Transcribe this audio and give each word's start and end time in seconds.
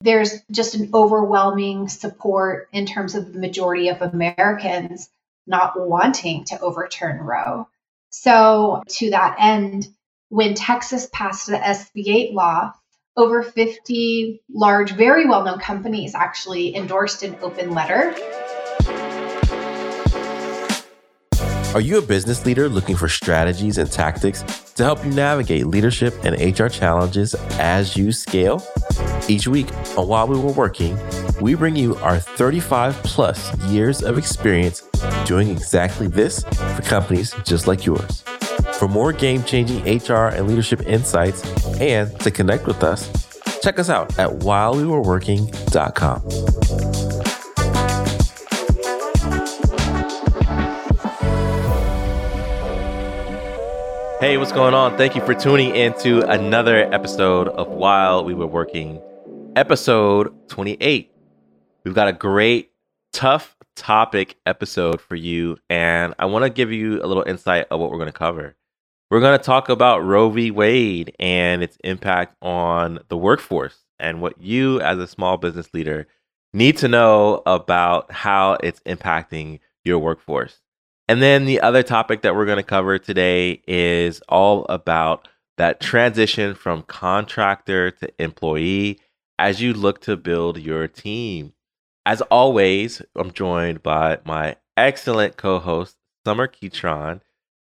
there's 0.00 0.40
just 0.50 0.74
an 0.74 0.90
overwhelming 0.94 1.88
support 1.88 2.68
in 2.72 2.86
terms 2.86 3.14
of 3.14 3.32
the 3.32 3.38
majority 3.38 3.88
of 3.88 4.00
Americans 4.00 5.10
not 5.46 5.78
wanting 5.78 6.44
to 6.44 6.58
overturn 6.60 7.18
Roe. 7.18 7.68
So, 8.08 8.82
to 8.88 9.10
that 9.10 9.36
end, 9.38 9.88
when 10.28 10.54
Texas 10.54 11.08
passed 11.12 11.48
the 11.48 11.56
SB 11.56 12.06
8 12.06 12.34
law, 12.34 12.72
over 13.16 13.42
50 13.42 14.42
large, 14.48 14.92
very 14.92 15.26
well 15.26 15.44
known 15.44 15.58
companies 15.58 16.14
actually 16.14 16.74
endorsed 16.74 17.22
an 17.22 17.36
open 17.42 17.72
letter. 17.74 18.14
Are 21.74 21.80
you 21.80 21.98
a 21.98 22.02
business 22.02 22.44
leader 22.46 22.68
looking 22.68 22.96
for 22.96 23.08
strategies 23.08 23.78
and 23.78 23.90
tactics 23.90 24.42
to 24.74 24.82
help 24.82 25.04
you 25.04 25.12
navigate 25.12 25.66
leadership 25.66 26.14
and 26.24 26.58
HR 26.58 26.66
challenges 26.68 27.34
as 27.58 27.96
you 27.96 28.10
scale? 28.10 28.64
Each 29.28 29.46
week 29.46 29.70
While 29.94 30.28
We 30.28 30.38
Were 30.38 30.52
Working, 30.52 30.98
we 31.40 31.54
bring 31.54 31.76
you 31.76 31.96
our 31.96 32.18
35 32.18 32.94
plus 33.02 33.56
years 33.66 34.02
of 34.02 34.18
experience 34.18 34.82
doing 35.24 35.48
exactly 35.48 36.08
this 36.08 36.42
for 36.42 36.82
companies 36.82 37.34
just 37.44 37.66
like 37.66 37.86
yours. 37.86 38.22
For 38.74 38.88
more 38.88 39.12
game 39.12 39.44
changing 39.44 39.82
HR 39.84 40.28
and 40.28 40.48
leadership 40.48 40.86
insights 40.86 41.44
and 41.80 42.18
to 42.20 42.30
connect 42.30 42.66
with 42.66 42.82
us, 42.82 43.10
check 43.62 43.78
us 43.78 43.90
out 43.90 44.18
at 44.18 44.30
whilewewereworking.com. 44.30 47.30
Hey, 54.20 54.36
what's 54.36 54.52
going 54.52 54.74
on? 54.74 54.98
Thank 54.98 55.16
you 55.16 55.24
for 55.24 55.32
tuning 55.32 55.74
into 55.74 56.20
another 56.28 56.92
episode 56.92 57.48
of 57.48 57.68
While 57.68 58.22
We 58.22 58.34
Were 58.34 58.46
Working, 58.46 59.00
episode 59.56 60.48
28. 60.48 61.10
We've 61.84 61.94
got 61.94 62.08
a 62.08 62.12
great, 62.12 62.70
tough 63.12 63.56
topic 63.74 64.36
episode 64.46 65.00
for 65.00 65.16
you, 65.16 65.56
and 65.68 66.14
I 66.18 66.26
want 66.26 66.44
to 66.44 66.50
give 66.50 66.70
you 66.70 67.02
a 67.02 67.06
little 67.06 67.24
insight 67.26 67.66
of 67.70 67.80
what 67.80 67.90
we're 67.90 67.98
going 67.98 68.12
to 68.12 68.12
cover. 68.12 68.56
We're 69.10 69.20
going 69.20 69.38
to 69.38 69.44
talk 69.44 69.68
about 69.68 70.04
Roe 70.04 70.30
v. 70.30 70.50
Wade 70.50 71.14
and 71.18 71.62
its 71.62 71.76
impact 71.82 72.36
on 72.40 73.00
the 73.08 73.16
workforce 73.16 73.76
and 73.98 74.20
what 74.20 74.40
you, 74.40 74.80
as 74.80 74.98
a 74.98 75.06
small 75.06 75.36
business 75.36 75.74
leader, 75.74 76.06
need 76.52 76.78
to 76.78 76.88
know 76.88 77.42
about 77.44 78.12
how 78.12 78.56
it's 78.62 78.80
impacting 78.80 79.58
your 79.84 79.98
workforce. 79.98 80.60
And 81.08 81.20
then 81.20 81.44
the 81.44 81.60
other 81.60 81.82
topic 81.82 82.22
that 82.22 82.36
we're 82.36 82.46
going 82.46 82.58
to 82.58 82.62
cover 82.62 82.98
today 82.98 83.62
is 83.66 84.20
all 84.28 84.64
about 84.68 85.26
that 85.56 85.80
transition 85.80 86.54
from 86.54 86.82
contractor 86.82 87.90
to 87.90 88.10
employee 88.22 89.00
as 89.40 89.60
you 89.60 89.74
look 89.74 90.00
to 90.02 90.16
build 90.16 90.58
your 90.58 90.86
team. 90.86 91.52
As 92.06 92.20
always, 92.22 93.02
I'm 93.16 93.32
joined 93.32 93.82
by 93.82 94.18
my 94.24 94.56
excellent 94.76 95.36
co 95.36 95.58
host, 95.58 95.96
Sommer 96.24 96.46
Ketron 96.46 97.20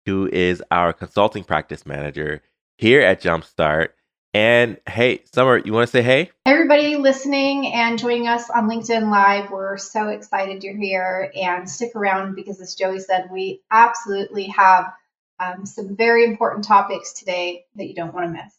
who 0.06 0.28
is 0.32 0.62
our 0.70 0.92
consulting 0.92 1.44
practice 1.44 1.86
manager 1.86 2.42
here 2.78 3.00
at 3.00 3.22
Jumpstart. 3.22 3.88
And 4.34 4.78
hey, 4.88 5.22
Sommer, 5.32 5.58
you 5.58 5.72
want 5.72 5.88
to 5.88 5.92
say 5.92 6.02
hey? 6.02 6.30
Everybody 6.46 6.96
listening 6.96 7.66
and 7.66 7.98
joining 7.98 8.28
us 8.28 8.48
on 8.48 8.68
LinkedIn 8.68 9.10
Live, 9.10 9.50
we're 9.50 9.76
so 9.76 10.08
excited 10.08 10.64
you're 10.64 10.76
here 10.76 11.30
and 11.34 11.68
stick 11.68 11.94
around 11.94 12.34
because, 12.34 12.60
as 12.60 12.74
Joey 12.74 13.00
said, 13.00 13.28
we 13.30 13.60
absolutely 13.70 14.46
have 14.46 14.92
um, 15.38 15.66
some 15.66 15.96
very 15.96 16.24
important 16.24 16.64
topics 16.64 17.12
today 17.12 17.66
that 17.76 17.86
you 17.86 17.94
don't 17.94 18.14
want 18.14 18.26
to 18.26 18.32
miss. 18.32 18.54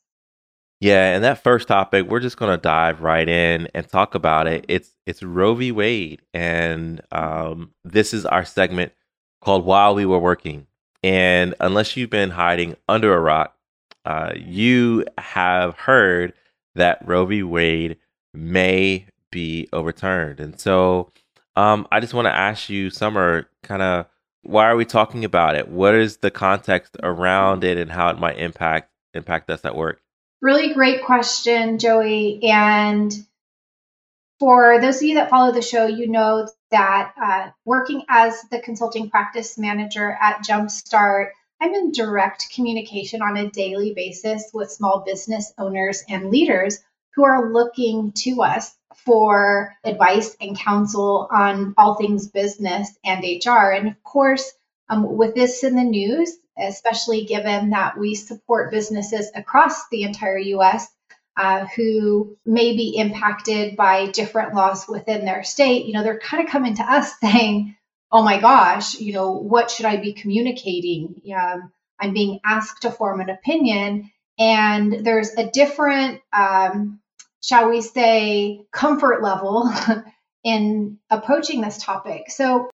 Yeah, 0.84 1.16
and 1.16 1.24
that 1.24 1.42
first 1.42 1.70
topic, 1.70 2.08
we're 2.10 2.20
just 2.20 2.36
gonna 2.36 2.58
dive 2.58 3.00
right 3.00 3.30
in 3.30 3.70
and 3.74 3.88
talk 3.88 4.16
about 4.16 4.48
it. 4.48 4.66
It's 4.68 4.90
it's 5.06 5.24
Roe 5.24 5.56
v. 5.56 5.72
Wade, 5.72 6.22
and 6.34 7.00
um, 7.10 7.72
this 7.86 8.14
is 8.14 8.26
our 8.26 8.44
segment 8.44 8.92
called 9.40 9.64
"While 9.64 9.96
We 9.96 10.06
Were 10.06 10.20
Working." 10.20 10.68
And 11.02 11.56
unless 11.62 11.96
you've 11.96 12.10
been 12.10 12.32
hiding 12.32 12.76
under 12.90 13.14
a 13.16 13.22
rock, 13.22 13.56
uh, 14.04 14.34
you 14.36 15.06
have 15.18 15.78
heard 15.78 16.34
that 16.76 17.00
Roe 17.08 17.26
v. 17.28 17.44
Wade 17.44 17.98
may 18.34 19.06
be 19.32 19.70
overturned. 19.72 20.42
And 20.42 20.60
so 20.60 21.14
um, 21.56 21.88
I 21.94 22.02
just 22.02 22.14
want 22.14 22.26
to 22.26 22.36
ask 22.36 22.68
you, 22.70 22.90
Sommer, 22.90 23.48
kind 23.64 23.82
of 23.82 24.08
why 24.42 24.66
are 24.66 24.76
we 24.76 24.84
talking 24.84 25.24
about 25.24 25.56
it? 25.56 25.70
What 25.70 25.96
is 25.96 26.18
the 26.18 26.32
context 26.32 26.98
around 27.02 27.64
it 27.64 27.78
and 27.78 27.90
how 27.90 28.10
it 28.10 28.20
might 28.20 28.38
impact 28.38 28.92
impact 29.14 29.50
us 29.50 29.64
at 29.64 29.78
work? 29.78 30.03
Really 30.44 30.74
great 30.74 31.06
question, 31.06 31.80
Joey. 31.80 32.44
And 32.44 33.14
for 34.42 34.82
those 34.82 34.98
of 34.98 35.04
you 35.04 35.16
that 35.16 35.30
follow 35.30 35.54
the 35.54 35.62
show, 35.62 35.86
you 35.86 36.10
know 36.10 36.50
that 36.70 37.14
uh, 37.16 37.52
working 37.64 38.04
as 38.10 38.42
the 38.52 38.60
consulting 38.60 39.10
practice 39.10 39.58
manager 39.58 40.18
at 40.22 40.44
Jumpstart, 40.44 41.30
I'm 41.62 41.74
in 41.74 41.94
direct 41.94 42.48
communication 42.54 43.22
on 43.22 43.38
a 43.38 43.52
daily 43.52 43.94
basis 43.94 44.52
with 44.54 44.70
small 44.70 45.06
business 45.06 45.54
owners 45.58 46.04
and 46.10 46.30
leaders 46.30 46.78
who 47.16 47.24
are 47.24 47.54
looking 47.54 48.12
to 48.24 48.42
us 48.42 48.76
for 48.98 49.74
advice 49.86 50.36
and 50.42 50.60
counsel 50.60 51.30
on 51.32 51.74
all 51.78 51.96
things 51.96 52.28
business 52.28 52.90
and 53.06 53.24
HR. 53.24 53.72
And 53.72 53.88
of 53.88 54.04
course, 54.04 54.52
um, 54.90 55.16
with 55.16 55.36
this 55.36 55.64
in 55.64 55.78
the 55.78 55.86
news, 55.86 56.36
especially 56.58 57.26
given 57.26 57.72
that 57.72 57.98
we 57.98 58.16
support 58.16 58.72
businesses 58.72 59.32
across 59.36 59.88
the 59.90 60.04
entire 60.04 60.38
US, 60.38 60.88
uh, 61.36 61.66
who 61.76 62.38
may 62.46 62.76
be 62.76 62.96
impacted 62.98 63.76
by 63.76 64.08
different 64.08 64.54
laws 64.54 64.88
within 64.88 65.26
their 65.26 65.44
state, 65.44 65.86
you 65.86 65.94
know, 65.94 66.04
they're 66.04 66.20
kind 66.20 66.44
of 66.44 66.52
coming 66.52 66.76
to 66.76 66.84
us 66.84 67.12
saying, 67.22 67.76
oh 68.12 68.22
my 68.22 68.40
gosh, 68.40 69.00
you 69.00 69.14
know, 69.14 69.32
what 69.32 69.72
should 69.72 69.88
I 69.88 69.98
be 69.98 70.14
communicating? 70.14 71.22
Um, 71.36 71.72
I'm 72.00 72.14
being 72.14 72.40
asked 72.46 72.84
to 72.84 72.92
form 72.92 73.22
an 73.22 73.30
opinion. 73.30 74.12
And 74.38 75.06
there's 75.06 75.32
a 75.34 75.50
different, 75.50 76.22
um, 76.32 77.00
shall 77.42 77.70
we 77.70 77.82
say, 77.82 78.62
comfort 78.72 79.24
level 79.24 79.72
in 80.44 81.00
approaching 81.10 81.62
this 81.62 81.78
topic. 81.78 82.30
So 82.30 82.70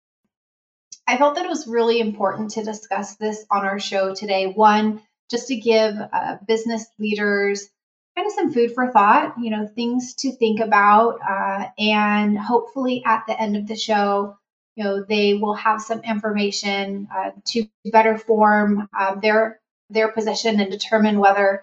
I 1.06 1.19
felt 1.19 1.34
that 1.34 1.44
it 1.44 1.50
was 1.50 1.66
really 1.66 2.00
important 2.00 2.53
to 2.53 2.65
discuss 2.65 3.16
this 3.16 3.44
on 3.50 3.65
our 3.65 3.78
show 3.78 4.15
today. 4.15 4.47
One, 4.47 5.03
just 5.31 5.48
to 5.48 5.56
give 5.56 5.94
uh, 5.97 6.37
business 6.47 6.87
leaders 6.98 7.69
kind 8.16 8.26
of 8.26 8.32
some 8.32 8.53
food 8.53 8.72
for 8.75 8.91
thought, 8.91 9.34
you 9.38 9.50
know, 9.50 9.66
things 9.66 10.15
to 10.15 10.32
think 10.32 10.60
about. 10.60 11.19
Uh, 11.28 11.66
and 11.78 12.38
hopefully 12.38 13.03
at 13.04 13.25
the 13.26 13.38
end 13.38 13.56
of 13.56 13.66
the 13.66 13.76
show, 13.76 14.37
you 14.76 14.84
know, 14.84 15.04
they 15.04 15.34
will 15.34 15.54
have 15.54 15.81
some 15.81 16.00
information 16.00 17.09
uh, 17.15 17.31
to 17.47 17.66
better 17.92 18.19
form 18.19 18.88
uh, 18.97 19.15
their 19.16 19.60
their 19.91 20.10
position 20.10 20.60
and 20.60 20.71
determine 20.71 21.19
whether 21.19 21.62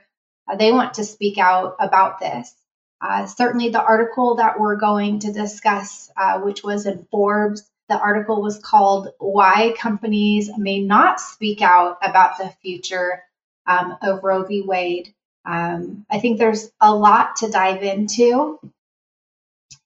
uh, 0.50 0.56
they 0.56 0.72
want 0.72 0.94
to 0.94 1.04
speak 1.04 1.38
out 1.38 1.76
about 1.80 2.20
this. 2.20 2.54
Uh, 3.02 3.26
certainly, 3.26 3.70
the 3.70 3.84
article 3.84 4.36
that 4.36 4.60
we're 4.60 4.76
going 4.76 5.20
to 5.20 5.34
discuss, 5.34 6.12
uh, 6.16 6.40
which 6.40 6.64
was 6.64 6.86
in 6.86 7.06
Forbes, 7.10 7.64
the 7.92 8.00
article 8.00 8.42
was 8.42 8.58
called 8.58 9.10
"Why 9.20 9.76
Companies 9.78 10.50
May 10.58 10.80
Not 10.82 11.20
Speak 11.20 11.62
Out 11.62 11.98
About 12.02 12.38
the 12.38 12.50
Future 12.62 13.24
um, 13.68 13.98
of 14.02 14.24
Roe 14.24 14.44
v. 14.46 14.62
Wade." 14.62 15.14
Um, 15.44 16.06
I 16.10 16.20
think 16.20 16.38
there's 16.38 16.72
a 16.80 16.96
lot 16.96 17.36
to 17.38 17.52
dive 17.52 17.84
into, 17.84 18.60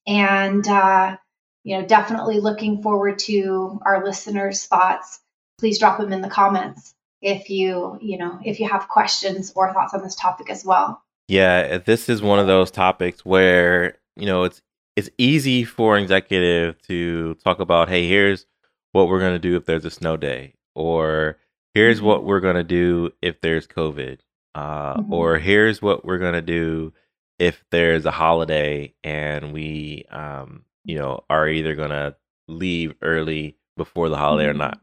and 0.05 0.67
uh, 0.67 1.17
you 1.63 1.79
know, 1.79 1.88
definitely 1.88 2.39
looking 2.39 2.83
forward 2.83 3.17
to 3.19 3.79
our 3.83 4.05
listeners' 4.05 4.66
thoughts. 4.66 5.19
Please 5.57 5.79
drop 5.79 5.97
them 5.97 6.13
in 6.13 6.22
the 6.22 6.29
comments 6.29 6.93
if 7.23 7.49
you 7.49 7.97
you 8.01 8.19
know 8.19 8.39
if 8.45 8.59
you 8.59 8.69
have 8.69 8.87
questions 8.87 9.51
or 9.55 9.73
thoughts 9.73 9.95
on 9.95 10.03
this 10.03 10.16
topic 10.16 10.51
as 10.51 10.63
well. 10.63 11.01
Yeah, 11.27 11.79
this 11.79 12.07
is 12.07 12.22
one 12.22 12.37
of 12.37 12.45
those 12.45 12.69
topics 12.69 13.25
where 13.25 13.97
you 14.16 14.27
know 14.27 14.43
it's 14.43 14.61
it's 14.95 15.09
easy 15.17 15.64
for 15.64 15.97
an 15.97 16.03
executive 16.03 16.81
to 16.84 17.35
talk 17.43 17.59
about, 17.59 17.90
hey, 17.90 18.08
here's 18.08 18.46
what 18.91 19.08
we're 19.08 19.20
going 19.20 19.34
to 19.34 19.40
do 19.40 19.55
if 19.55 19.66
there's 19.66 19.85
a 19.85 19.91
snow 19.91 20.17
day, 20.17 20.53
or 20.73 21.37
here's 21.73 21.97
mm-hmm. 21.97 22.08
what 22.08 22.23
we're 22.23 22.40
going 22.40 22.55
to 22.55 22.64
do 22.64 23.11
if 23.22 23.41
there's 23.41 23.67
COVID, 23.67 24.20
uh, 24.55 24.96
mm-hmm. 24.96 25.14
or 25.14 25.37
here's 25.37 25.81
what 25.81 26.05
we're 26.05 26.17
gonna 26.17 26.41
do 26.41 26.93
if 27.37 27.64
there's 27.70 28.05
a 28.05 28.11
holiday 28.11 28.93
and 29.03 29.53
we 29.53 30.05
um, 30.09 30.64
you 30.85 30.97
know 30.97 31.23
are 31.29 31.47
either 31.47 31.75
gonna 31.75 32.16
leave 32.47 32.96
early 33.02 33.58
before 33.75 34.09
the 34.09 34.17
holiday 34.17 34.49
mm-hmm. 34.49 34.61
or 34.61 34.66
not 34.66 34.79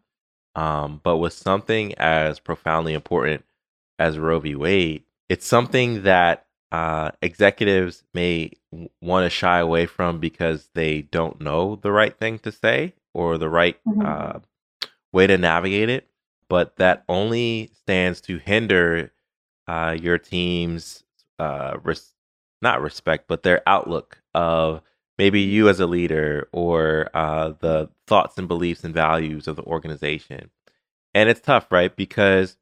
um, 0.55 1.01
but 1.03 1.17
with 1.17 1.33
something 1.33 1.95
as 1.95 2.39
profoundly 2.39 2.93
important 2.93 3.45
as 3.99 4.19
roe 4.19 4.39
v 4.39 4.55
wade 4.55 5.05
it's 5.31 5.47
something 5.47 6.03
that 6.03 6.47
uh, 6.73 7.11
executives 7.21 8.03
may 8.15 8.51
want 9.01 9.25
to 9.25 9.31
shy 9.31 9.59
away 9.59 9.87
from 9.87 10.19
because 10.19 10.71
they 10.75 11.03
don't 11.03 11.41
know 11.41 11.77
the 11.77 11.93
right 11.93 12.19
thing 12.19 12.39
to 12.41 12.51
say 12.51 12.95
or 13.15 13.39
the 13.39 13.49
right 13.49 13.79
mm-hmm. 13.87 14.03
uh, 14.05 14.41
way 15.13 15.27
to 15.27 15.39
navigate 15.39 15.89
it 15.89 16.09
but 16.53 16.77
that 16.77 17.03
only 17.09 17.71
stands 17.75 18.21
to 18.21 18.37
hinder 18.37 19.11
uh, 19.67 19.97
your 19.99 20.19
team's 20.19 21.03
uh, 21.39 21.79
res- 21.83 22.13
not 22.61 22.83
respect, 22.83 23.27
but 23.27 23.43
their 23.43 23.67
outlook 23.67 24.23
of 24.35 24.83
maybe 25.17 25.41
you 25.41 25.71
as 25.71 25.81
a 25.81 25.87
leader 25.87 26.51
or 26.53 27.09
uh, 27.15 27.55
the 27.61 27.89
thoughts 28.07 28.37
and 28.37 28.49
beliefs 28.49 28.85
and 28.85 28.93
values 28.93 29.49
of 29.49 29.57
the 29.57 29.63
organization. 29.63 30.51
And 31.15 31.31
it's 31.31 31.41
tough, 31.41 31.73
right? 31.73 31.97
Because 31.97 32.59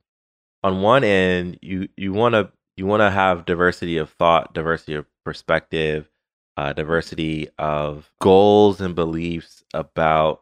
on 0.63 0.83
one 0.83 1.03
end, 1.03 1.59
you 1.61 1.89
you 1.97 2.13
want 2.13 2.35
to 2.35 2.53
you 2.81 2.87
want 2.87 3.03
to 3.03 3.11
have 3.11 3.45
diversity 3.45 3.99
of 3.99 4.09
thought, 4.09 4.55
diversity 4.55 4.95
of 4.95 5.05
perspective, 5.23 6.09
uh, 6.57 6.73
diversity 6.73 7.47
of 7.59 8.11
goals 8.23 8.81
and 8.81 8.95
beliefs 8.95 9.63
about 9.75 10.41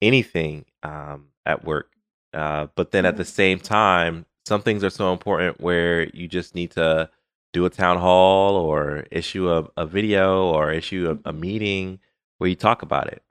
anything 0.00 0.64
um, 0.84 1.26
at 1.44 1.64
work. 1.64 1.90
Uh, 2.32 2.68
but 2.76 2.92
then 2.92 3.04
at 3.04 3.16
the 3.16 3.24
same 3.24 3.58
time, 3.58 4.26
some 4.44 4.62
things 4.62 4.84
are 4.84 4.90
so 4.90 5.12
important 5.12 5.60
where 5.60 6.08
you 6.10 6.28
just 6.28 6.54
need 6.54 6.70
to 6.70 7.10
do 7.52 7.64
a 7.64 7.70
town 7.70 7.98
hall 7.98 8.54
or 8.54 9.04
issue 9.10 9.50
a, 9.50 9.68
a 9.76 9.86
video 9.86 10.44
or 10.44 10.70
issue 10.70 11.18
a, 11.26 11.30
a 11.30 11.32
meeting 11.32 11.98
where 12.38 12.48
you 12.48 12.54
talk 12.54 12.82
about 12.82 13.08
it. 13.08 13.24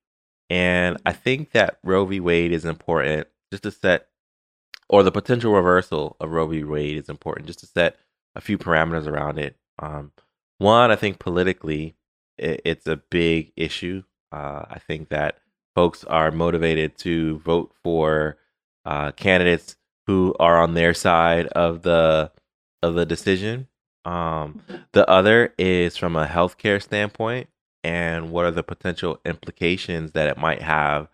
And 0.49 0.97
I 1.05 1.13
think 1.13 1.51
that 1.51 1.79
Roe 1.85 2.03
v. 2.03 2.19
Wade 2.19 2.51
is 2.51 2.65
important 2.65 3.27
just 3.49 3.63
to 3.63 3.71
set, 3.71 4.09
or 4.89 5.03
the 5.03 5.11
potential 5.11 5.53
reversal 5.53 6.17
of 6.19 6.31
Roe 6.31 6.47
v. 6.47 6.65
Wade 6.65 6.97
is 6.97 7.07
important 7.07 7.47
just 7.47 7.59
to 7.59 7.65
set 7.65 7.95
a 8.35 8.41
few 8.41 8.57
parameters 8.57 9.07
around 9.07 9.39
it. 9.39 9.55
Um, 9.79 10.11
one, 10.57 10.91
I 10.91 10.95
think 10.95 11.19
politically, 11.19 11.95
it, 12.37 12.61
it's 12.65 12.87
a 12.87 12.97
big 12.97 13.51
issue. 13.55 14.03
Uh, 14.31 14.65
I 14.69 14.79
think 14.79 15.09
that 15.09 15.37
folks 15.75 16.03
are 16.05 16.31
motivated 16.31 16.97
to 16.99 17.39
vote 17.39 17.73
for 17.83 18.37
uh, 18.85 19.11
candidates 19.11 19.75
who 20.07 20.35
are 20.39 20.61
on 20.61 20.73
their 20.73 20.93
side 20.93 21.47
of 21.47 21.81
the 21.81 22.31
of 22.81 22.95
the 22.95 23.05
decision. 23.05 23.67
Um, 24.05 24.61
mm-hmm. 24.69 24.75
the 24.91 25.09
other 25.09 25.53
is 25.57 25.97
from 25.97 26.15
a 26.15 26.27
healthcare 26.27 26.81
standpoint, 26.81 27.49
and 27.83 28.31
what 28.31 28.45
are 28.45 28.51
the 28.51 28.63
potential 28.63 29.19
implications 29.25 30.11
that 30.11 30.27
it 30.27 30.37
might 30.37 30.61
have 30.61 31.07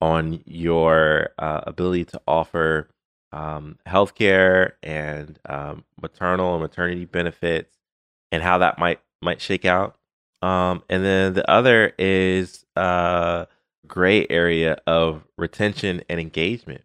on 0.00 0.42
your 0.44 1.30
uh, 1.38 1.62
ability 1.66 2.04
to 2.04 2.20
offer 2.28 2.88
um, 3.32 3.78
healthcare 3.88 4.72
and 4.82 5.38
um, 5.48 5.84
maternal 6.00 6.54
and 6.54 6.62
maternity 6.62 7.04
benefits, 7.04 7.76
and 8.32 8.42
how 8.42 8.58
that 8.58 8.78
might 8.78 9.00
might 9.22 9.40
shake 9.40 9.64
out. 9.64 9.96
Um, 10.42 10.82
and 10.88 11.04
then 11.04 11.34
the 11.34 11.50
other 11.50 11.92
is 11.98 12.64
uh, 12.76 13.46
gray 13.86 14.26
area 14.28 14.78
of 14.86 15.24
retention 15.38 16.02
and 16.08 16.20
engagement, 16.20 16.82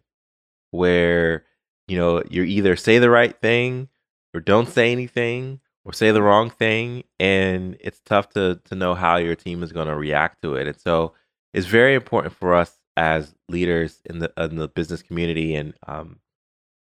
where 0.70 1.44
you 1.88 1.96
know 1.98 2.22
you 2.28 2.42
either 2.44 2.76
say 2.76 2.98
the 2.98 3.10
right 3.10 3.38
thing 3.40 3.88
or 4.34 4.40
don't 4.40 4.68
say 4.68 4.92
anything 4.92 5.60
or 5.84 5.92
say 5.92 6.10
the 6.10 6.22
wrong 6.22 6.48
thing, 6.50 7.04
and 7.18 7.76
it's 7.80 8.00
tough 8.04 8.30
to 8.30 8.60
to 8.64 8.74
know 8.74 8.94
how 8.94 9.16
your 9.16 9.34
team 9.34 9.62
is 9.62 9.72
going 9.72 9.88
to 9.88 9.96
react 9.96 10.42
to 10.42 10.54
it. 10.54 10.66
And 10.66 10.80
so 10.80 11.14
it's 11.52 11.66
very 11.66 11.94
important 11.94 12.34
for 12.34 12.54
us 12.54 12.78
as 12.96 13.34
leaders 13.48 14.00
in 14.04 14.18
the 14.18 14.32
in 14.36 14.56
the 14.56 14.68
business 14.68 15.02
community 15.02 15.54
and 15.54 15.74
um, 15.86 16.18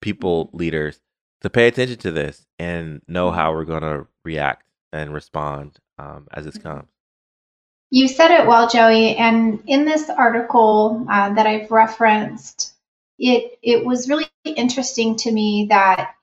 people 0.00 0.50
leaders 0.52 1.00
to 1.44 1.50
pay 1.50 1.68
attention 1.68 1.98
to 1.98 2.10
this 2.10 2.46
and 2.58 3.02
know 3.06 3.30
how 3.30 3.52
we're 3.52 3.66
going 3.66 3.82
to 3.82 4.06
react 4.24 4.64
and 4.94 5.12
respond 5.12 5.78
um, 5.98 6.26
as 6.32 6.46
it 6.46 6.62
comes. 6.62 6.88
You 7.90 8.08
said 8.08 8.30
it 8.30 8.46
well, 8.46 8.66
Joey. 8.66 9.14
And 9.14 9.62
in 9.66 9.84
this 9.84 10.08
article 10.08 11.06
uh, 11.08 11.34
that 11.34 11.46
I've 11.46 11.70
referenced, 11.70 12.72
it 13.18 13.58
it 13.62 13.84
was 13.84 14.08
really 14.08 14.26
interesting 14.46 15.16
to 15.16 15.30
me 15.30 15.66
that 15.68 16.14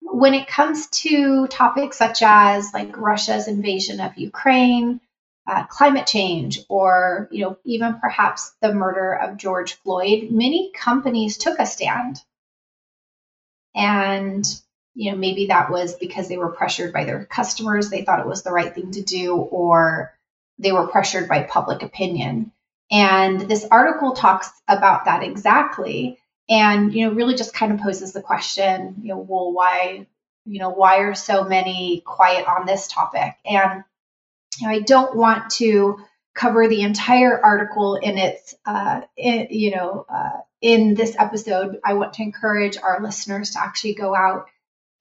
when 0.00 0.34
it 0.34 0.48
comes 0.48 0.88
to 0.88 1.46
topics 1.46 1.96
such 1.96 2.20
as 2.22 2.74
like 2.74 2.96
Russia's 2.96 3.46
invasion 3.46 4.00
of 4.00 4.18
Ukraine, 4.18 5.00
uh, 5.46 5.66
climate 5.66 6.08
change, 6.08 6.62
or 6.68 7.28
you 7.30 7.44
know 7.44 7.58
even 7.64 8.00
perhaps 8.00 8.52
the 8.60 8.74
murder 8.74 9.14
of 9.14 9.36
George 9.36 9.74
Floyd, 9.74 10.32
many 10.32 10.72
companies 10.72 11.38
took 11.38 11.60
a 11.60 11.64
stand, 11.64 12.20
and 13.72 14.44
you 14.94 15.10
know 15.10 15.18
maybe 15.18 15.46
that 15.46 15.70
was 15.70 15.94
because 15.94 16.28
they 16.28 16.38
were 16.38 16.52
pressured 16.52 16.92
by 16.92 17.04
their 17.04 17.24
customers, 17.24 17.90
they 17.90 18.04
thought 18.04 18.20
it 18.20 18.26
was 18.26 18.42
the 18.42 18.52
right 18.52 18.74
thing 18.74 18.92
to 18.92 19.02
do, 19.02 19.34
or 19.34 20.14
they 20.58 20.72
were 20.72 20.88
pressured 20.88 21.28
by 21.28 21.42
public 21.42 21.82
opinion. 21.82 22.52
And 22.90 23.40
this 23.40 23.66
article 23.70 24.12
talks 24.12 24.50
about 24.68 25.06
that 25.06 25.22
exactly 25.22 26.18
and 26.48 26.92
you 26.94 27.06
know 27.06 27.14
really 27.14 27.34
just 27.34 27.54
kind 27.54 27.72
of 27.72 27.80
poses 27.80 28.12
the 28.12 28.22
question 28.22 28.96
you 29.02 29.08
know 29.08 29.18
well 29.18 29.52
why 29.52 30.06
you 30.44 30.58
know 30.58 30.70
why 30.70 30.98
are 30.98 31.14
so 31.14 31.44
many 31.44 32.02
quiet 32.04 32.46
on 32.46 32.66
this 32.66 32.86
topic 32.88 33.34
and 33.44 33.84
you 34.60 34.66
know, 34.66 34.74
i 34.74 34.80
don't 34.80 35.16
want 35.16 35.50
to 35.50 35.98
cover 36.34 36.68
the 36.68 36.82
entire 36.82 37.42
article 37.42 37.94
in 37.94 38.18
its 38.18 38.54
uh, 38.66 39.02
in, 39.16 39.46
you 39.50 39.70
know 39.74 40.04
uh, 40.08 40.40
in 40.60 40.94
this 40.94 41.16
episode 41.18 41.80
i 41.84 41.94
want 41.94 42.14
to 42.14 42.22
encourage 42.22 42.76
our 42.76 43.00
listeners 43.02 43.50
to 43.50 43.60
actually 43.60 43.94
go 43.94 44.14
out 44.14 44.46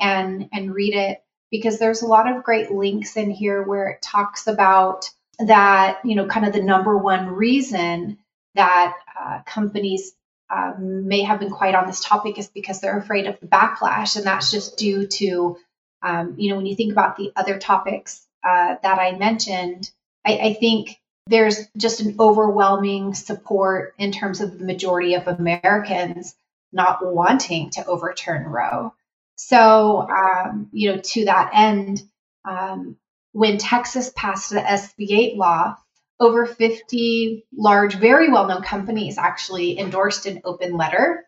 and 0.04 0.50
and 0.52 0.76
read 0.76 0.94
it 0.94 1.24
because 1.50 1.80
there's 1.80 2.02
a 2.02 2.08
lot 2.08 2.30
of 2.30 2.44
great 2.44 2.72
links 2.72 3.16
in 3.16 3.32
here 3.32 3.64
where 3.64 3.88
it 3.88 4.02
talks 4.02 4.48
about 4.48 5.10
that 5.40 6.00
you 6.04 6.16
know 6.16 6.28
kind 6.28 6.46
of 6.46 6.54
the 6.54 6.62
number 6.62 6.96
one 6.98 7.28
reason 7.28 8.20
that 8.54 8.96
uh, 9.20 9.42
companies 9.46 10.14
um, 10.50 11.08
may 11.08 11.24
have 11.24 11.40
been 11.40 11.50
quiet 11.50 11.74
on 11.74 11.88
this 11.88 12.04
topic 12.04 12.38
is 12.38 12.48
because 12.48 12.82
they're 12.82 13.00
afraid 13.00 13.26
of 13.26 13.40
the 13.40 13.48
backlash 13.48 14.16
and 14.16 14.26
that's 14.26 14.52
just 14.52 14.78
due 14.78 15.08
to 15.08 15.58
um, 16.04 16.36
you 16.38 16.50
know 16.50 16.58
when 16.58 16.66
you 16.66 16.76
think 16.76 16.92
about 16.92 17.16
the 17.16 17.32
other 17.36 17.58
topics 17.58 18.28
uh, 18.44 18.76
that 18.84 19.00
i 19.00 19.18
mentioned 19.18 19.90
I, 20.26 20.38
I 20.38 20.54
think 20.54 21.00
there's 21.28 21.68
just 21.78 22.02
an 22.02 22.18
overwhelming 22.20 23.14
support 23.14 23.96
in 23.98 24.12
terms 24.12 24.42
of 24.42 24.60
the 24.60 24.66
majority 24.66 25.14
of 25.16 25.28
americans 25.28 26.36
not 26.74 27.06
wanting 27.06 27.70
to 27.72 27.86
overturn 27.86 28.44
roe 28.44 28.94
so 29.36 30.08
um, 30.10 30.70
you 30.72 30.92
know 30.92 31.02
to 31.02 31.26
that 31.26 31.52
end 31.54 32.02
um, 32.46 32.98
when 33.32 33.58
Texas 33.58 34.12
passed 34.16 34.52
the 34.52 34.60
SB 34.60 35.12
8 35.12 35.38
law, 35.38 35.76
over 36.20 36.46
50 36.46 37.46
large, 37.56 37.96
very 37.96 38.30
well 38.30 38.48
known 38.48 38.62
companies 38.62 39.18
actually 39.18 39.78
endorsed 39.80 40.26
an 40.26 40.42
open 40.46 40.78
letter. 40.78 41.26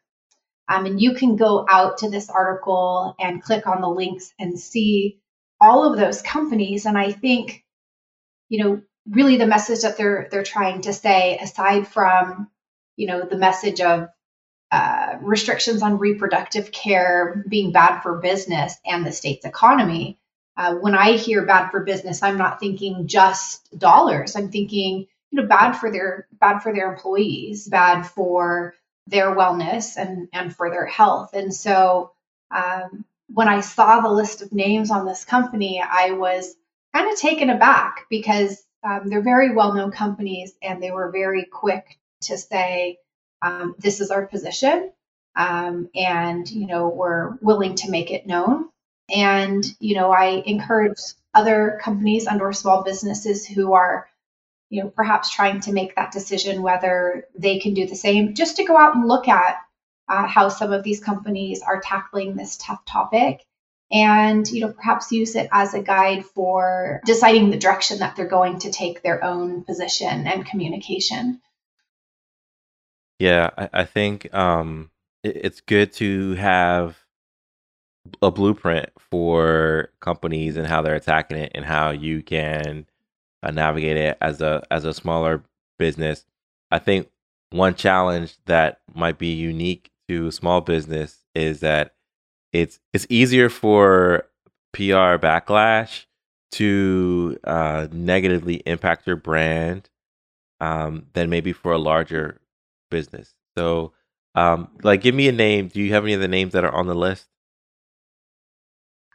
Um, 0.68 0.86
and 0.86 1.02
you 1.02 1.14
can 1.14 1.36
go 1.36 1.66
out 1.70 2.00
to 2.00 2.10
this 2.10 2.30
article 2.30 3.16
and 3.20 3.42
click 3.42 3.68
on 3.68 3.82
the 3.82 3.90
links 3.90 4.34
and 4.40 4.60
see 4.60 5.20
all 5.60 5.92
of 5.92 5.98
those 5.98 6.22
companies. 6.22 6.86
And 6.86 6.98
I 6.98 7.12
think, 7.12 7.64
you 8.50 8.64
know, 8.64 8.82
really 9.08 9.38
the 9.38 9.46
message 9.48 9.82
that 9.82 9.98
they're 9.98 10.28
they're 10.32 10.44
trying 10.44 10.82
to 10.82 10.94
say, 10.94 11.38
aside 11.38 11.88
from, 11.88 12.50
you 12.96 13.08
know, 13.08 13.26
the 13.26 13.38
message 13.38 13.82
of 13.82 14.10
uh, 14.76 15.18
restrictions 15.22 15.82
on 15.82 15.98
reproductive 15.98 16.72
care 16.72 17.46
being 17.48 17.72
bad 17.72 18.02
for 18.02 18.18
business 18.18 18.76
and 18.86 19.06
the 19.06 19.12
state's 19.12 19.46
economy, 19.46 20.20
uh, 20.58 20.76
when 20.76 20.96
I 20.96 21.14
hear 21.14 21.46
bad 21.46 21.70
for 21.70 21.86
business, 21.86 22.22
I'm 22.22 22.38
not 22.38 22.60
thinking 22.60 23.08
just 23.08 23.78
dollars. 23.78 24.36
I'm 24.36 24.52
thinking, 24.52 25.08
you 25.32 25.42
know, 25.42 25.48
bad 25.48 25.74
for 25.74 25.92
their 25.92 26.28
bad 26.42 26.60
for 26.60 26.74
their 26.74 26.92
employees, 26.92 27.68
bad 27.68 28.04
for 28.04 28.76
their 29.08 29.34
wellness 29.36 29.96
and 29.98 30.28
and 30.34 30.54
for 30.54 30.70
their 30.70 30.86
health. 30.86 31.34
And 31.34 31.54
so 31.54 32.12
um, 32.52 33.06
when 33.28 33.48
I 33.48 33.62
saw 33.62 34.02
the 34.02 34.12
list 34.12 34.42
of 34.42 34.52
names 34.52 34.92
on 34.92 35.06
this 35.06 35.24
company, 35.24 35.82
I 35.82 36.12
was 36.12 36.56
kind 36.94 37.12
of 37.12 37.18
taken 37.18 37.50
aback 37.50 38.06
because 38.10 38.62
um, 38.84 39.04
they're 39.06 39.22
very 39.22 39.54
well 39.54 39.74
known 39.74 39.92
companies 39.92 40.54
and 40.62 40.84
they 40.84 40.92
were 40.92 41.12
very 41.12 41.46
quick 41.46 41.98
to 42.24 42.38
say, 42.38 42.98
um, 43.46 43.76
this 43.78 44.02
is 44.02 44.10
our 44.10 44.26
position. 44.26 44.92
Um, 45.36 45.90
and, 45.94 46.50
you 46.50 46.66
know, 46.66 46.90
we're 46.90 47.36
willing 47.42 47.76
to 47.76 47.92
make 47.92 48.10
it 48.12 48.26
known. 48.26 48.70
And, 49.16 49.64
you 49.80 49.96
know, 49.96 50.12
I 50.12 50.42
encourage 50.46 51.00
other 51.34 51.80
companies 51.84 52.26
and 52.26 52.42
or 52.42 52.54
small 52.54 52.84
businesses 52.84 53.46
who 53.46 53.74
are, 53.74 54.08
you 54.70 54.82
know, 54.82 54.90
perhaps 54.90 55.30
trying 55.30 55.60
to 55.62 55.74
make 55.74 55.96
that 55.96 56.12
decision 56.12 56.64
whether 56.64 57.26
they 57.38 57.60
can 57.60 57.76
do 57.76 57.86
the 57.86 57.96
same, 57.96 58.34
just 58.34 58.56
to 58.56 58.66
go 58.66 58.78
out 58.78 58.96
and 58.96 59.08
look 59.08 59.28
at 59.28 59.58
uh, 60.10 60.26
how 60.26 60.50
some 60.50 60.74
of 60.74 60.84
these 60.84 61.04
companies 61.04 61.62
are 61.62 61.82
tackling 61.82 62.36
this 62.36 62.58
tough 62.58 62.84
topic 62.86 63.46
and 63.92 64.48
you 64.50 64.62
know 64.62 64.72
perhaps 64.72 65.12
use 65.12 65.36
it 65.36 65.48
as 65.52 65.76
a 65.76 65.82
guide 65.82 66.26
for 66.26 67.02
deciding 67.06 67.52
the 67.52 67.58
direction 67.58 68.00
that 68.00 68.16
they're 68.16 68.28
going 68.28 68.58
to 68.58 68.72
take 68.72 69.04
their 69.04 69.24
own 69.24 69.64
position 69.64 70.26
and 70.26 70.46
communication 70.46 71.40
yeah 73.20 73.50
i, 73.58 73.70
I 73.74 73.84
think 73.86 74.34
um, 74.34 74.92
it, 75.24 75.38
it's 75.38 75.62
good 75.62 75.94
to 75.94 76.36
have 76.36 77.06
a 78.22 78.32
blueprint 78.32 78.90
for 79.00 79.90
companies 80.00 80.58
and 80.58 80.68
how 80.68 80.82
they're 80.82 80.96
attacking 80.96 81.38
it 81.38 81.52
and 81.56 81.66
how 81.66 81.92
you 81.92 82.22
can 82.22 82.86
uh, 83.44 83.52
navigate 83.52 83.98
it 83.98 84.18
as 84.22 84.42
a 84.42 84.64
as 84.72 84.86
a 84.86 84.94
smaller 84.94 85.44
business. 85.78 86.26
I 86.72 86.80
think 86.80 87.10
one 87.52 87.76
challenge 87.76 88.38
that 88.46 88.80
might 88.94 89.18
be 89.18 89.34
unique 89.34 89.92
to 90.08 90.32
small 90.32 90.62
business 90.62 91.26
is 91.34 91.60
that 91.62 91.96
it's 92.54 92.80
it's 92.94 93.08
easier 93.10 93.50
for 93.50 94.28
PR 94.74 95.18
backlash 95.18 96.06
to 96.52 97.38
uh, 97.44 97.88
negatively 97.92 98.56
impact 98.66 99.08
your 99.08 99.16
brand 99.16 99.90
um, 100.62 101.08
than 101.14 101.30
maybe 101.30 101.54
for 101.54 101.72
a 101.72 101.78
larger 101.78 102.40
business. 102.90 103.34
So, 103.58 103.94
um, 104.36 104.70
like, 104.84 105.02
give 105.02 105.16
me 105.16 105.28
a 105.28 105.32
name. 105.32 105.70
Do 105.70 105.82
you 105.82 105.94
have 105.94 106.04
any 106.04 106.14
of 106.14 106.22
the 106.22 106.28
names 106.28 106.54
that 106.54 106.66
are 106.66 106.74
on 106.74 106.88
the 106.88 106.96
list? 106.96 107.28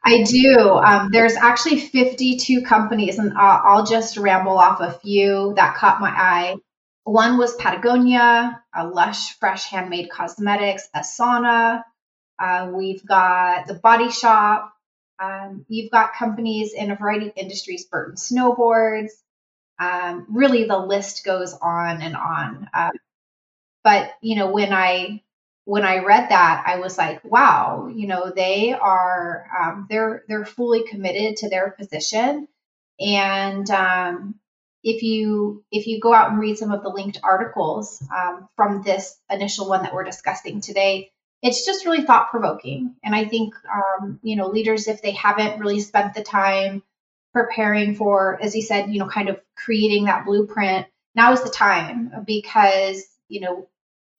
I 0.02 0.22
do. 0.22 0.58
Um, 0.58 1.10
there's 1.12 1.36
actually 1.36 1.78
52 1.80 2.62
companies, 2.62 3.18
and 3.18 3.32
uh, 3.32 3.60
I'll 3.64 3.84
just 3.84 4.16
ramble 4.16 4.58
off 4.58 4.80
a 4.80 4.92
few 4.92 5.52
that 5.56 5.76
caught 5.76 6.00
my 6.00 6.08
eye. 6.08 6.56
One 7.04 7.38
was 7.38 7.54
Patagonia, 7.56 8.62
a 8.74 8.86
Lush 8.86 9.38
Fresh 9.38 9.64
Handmade 9.64 10.10
Cosmetics, 10.10 10.88
Asana. 10.94 11.82
Uh, 12.38 12.70
we've 12.74 13.04
got 13.04 13.66
the 13.66 13.74
Body 13.74 14.10
Shop. 14.10 14.72
Um, 15.22 15.66
you've 15.68 15.90
got 15.90 16.14
companies 16.14 16.72
in 16.72 16.90
a 16.90 16.96
variety 16.96 17.26
of 17.26 17.32
industries, 17.36 17.84
Burton 17.84 18.16
Snowboards. 18.16 19.10
Um, 19.78 20.26
really, 20.30 20.64
the 20.64 20.78
list 20.78 21.24
goes 21.24 21.52
on 21.54 22.00
and 22.00 22.16
on. 22.16 22.68
Uh, 22.72 22.90
but 23.82 24.12
you 24.20 24.36
know, 24.36 24.50
when 24.50 24.72
I 24.72 25.22
when 25.64 25.84
I 25.84 25.98
read 25.98 26.30
that, 26.30 26.64
I 26.66 26.80
was 26.80 26.98
like, 26.98 27.22
wow, 27.24 27.90
you 27.94 28.06
know, 28.06 28.32
they 28.34 28.72
are 28.72 29.46
um, 29.58 29.86
they're 29.88 30.24
they're 30.28 30.44
fully 30.44 30.84
committed 30.84 31.36
to 31.38 31.48
their 31.48 31.70
position, 31.70 32.48
and 32.98 33.70
um, 33.70 34.34
if 34.82 35.02
you 35.02 35.64
if 35.70 35.86
you 35.86 36.00
go 36.00 36.12
out 36.12 36.30
and 36.30 36.40
read 36.40 36.58
some 36.58 36.72
of 36.72 36.82
the 36.82 36.88
linked 36.88 37.20
articles 37.22 38.02
um, 38.14 38.48
from 38.56 38.82
this 38.82 39.16
initial 39.30 39.68
one 39.68 39.82
that 39.82 39.94
we're 39.94 40.04
discussing 40.04 40.60
today, 40.60 41.10
it's 41.42 41.64
just 41.64 41.84
really 41.84 42.02
thought 42.02 42.30
provoking. 42.30 42.94
And 43.04 43.14
I 43.14 43.26
think 43.26 43.54
um, 43.72 44.18
you 44.22 44.36
know 44.36 44.48
leaders, 44.48 44.88
if 44.88 45.02
they 45.02 45.12
haven't 45.12 45.60
really 45.60 45.80
spent 45.80 46.14
the 46.14 46.22
time 46.22 46.82
preparing 47.32 47.94
for, 47.94 48.40
as 48.42 48.56
you 48.56 48.62
said, 48.62 48.90
you 48.90 48.98
know, 48.98 49.08
kind 49.08 49.28
of 49.28 49.40
creating 49.56 50.06
that 50.06 50.24
blueprint, 50.26 50.86
now 51.14 51.32
is 51.32 51.42
the 51.42 51.50
time 51.50 52.24
because 52.26 53.04
you 53.28 53.40
know 53.40 53.68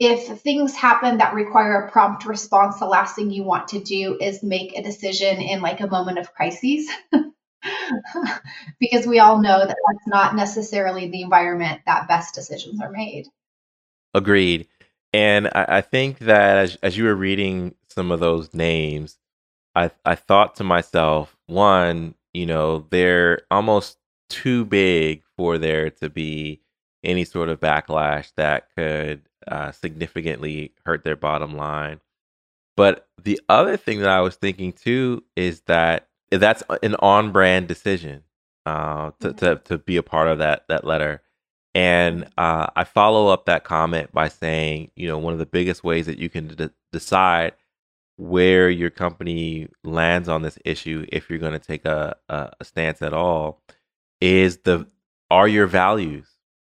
if 0.01 0.41
things 0.41 0.75
happen 0.75 1.19
that 1.19 1.35
require 1.35 1.83
a 1.83 1.91
prompt 1.91 2.25
response, 2.25 2.79
the 2.79 2.87
last 2.87 3.15
thing 3.15 3.29
you 3.29 3.43
want 3.43 3.67
to 3.67 3.79
do 3.79 4.17
is 4.19 4.41
make 4.41 4.75
a 4.75 4.81
decision 4.81 5.39
in 5.39 5.61
like 5.61 5.79
a 5.79 5.85
moment 5.85 6.17
of 6.17 6.33
crises. 6.33 6.89
because 8.79 9.05
we 9.05 9.19
all 9.19 9.39
know 9.39 9.59
that 9.59 9.67
that's 9.67 10.07
not 10.07 10.35
necessarily 10.35 11.07
the 11.07 11.21
environment 11.21 11.81
that 11.85 12.07
best 12.07 12.33
decisions 12.33 12.81
are 12.81 12.89
made. 12.89 13.27
Agreed. 14.15 14.67
And 15.13 15.47
I, 15.53 15.65
I 15.67 15.81
think 15.81 16.17
that 16.19 16.57
as, 16.57 16.77
as 16.81 16.97
you 16.97 17.03
were 17.03 17.13
reading 17.13 17.75
some 17.89 18.11
of 18.11 18.19
those 18.19 18.55
names, 18.55 19.19
I, 19.75 19.91
I 20.03 20.15
thought 20.15 20.55
to 20.55 20.63
myself, 20.63 21.37
one, 21.45 22.15
you 22.33 22.47
know, 22.47 22.87
they're 22.89 23.43
almost 23.51 23.99
too 24.31 24.65
big 24.65 25.21
for 25.37 25.59
there 25.59 25.91
to 25.91 26.09
be 26.09 26.63
any 27.03 27.23
sort 27.23 27.49
of 27.49 27.59
backlash 27.59 28.31
that 28.37 28.69
could 28.75 29.21
uh, 29.47 29.71
significantly 29.71 30.73
hurt 30.85 31.03
their 31.03 31.15
bottom 31.15 31.55
line. 31.55 31.99
But 32.77 33.07
the 33.21 33.39
other 33.49 33.77
thing 33.77 33.99
that 33.99 34.09
I 34.09 34.21
was 34.21 34.35
thinking 34.35 34.73
too 34.73 35.23
is 35.35 35.61
that 35.61 36.07
that's 36.31 36.63
an 36.81 36.95
on-brand 36.95 37.67
decision 37.67 38.23
uh, 38.65 39.11
to, 39.19 39.33
to 39.33 39.45
mm-hmm. 39.45 39.63
to 39.65 39.77
be 39.77 39.97
a 39.97 40.03
part 40.03 40.27
of 40.27 40.39
that 40.39 40.65
that 40.69 40.85
letter. 40.85 41.21
And 41.73 42.27
uh, 42.37 42.67
I 42.75 42.83
follow 42.83 43.29
up 43.29 43.45
that 43.45 43.63
comment 43.63 44.11
by 44.11 44.27
saying, 44.27 44.91
you 44.95 45.07
know, 45.07 45.17
one 45.17 45.33
of 45.33 45.39
the 45.39 45.45
biggest 45.45 45.83
ways 45.83 46.05
that 46.05 46.17
you 46.17 46.29
can 46.29 46.49
d- 46.49 46.69
decide 46.91 47.53
where 48.17 48.69
your 48.69 48.89
company 48.89 49.69
lands 49.83 50.27
on 50.27 50.41
this 50.41 50.57
issue, 50.65 51.05
if 51.09 51.29
you're 51.29 51.39
going 51.39 51.53
to 51.53 51.59
take 51.59 51.85
a, 51.85 52.15
a, 52.27 52.51
a 52.59 52.65
stance 52.65 53.01
at 53.01 53.13
all, 53.13 53.61
is 54.19 54.57
the 54.59 54.85
are 55.29 55.47
your 55.47 55.65
values, 55.65 56.27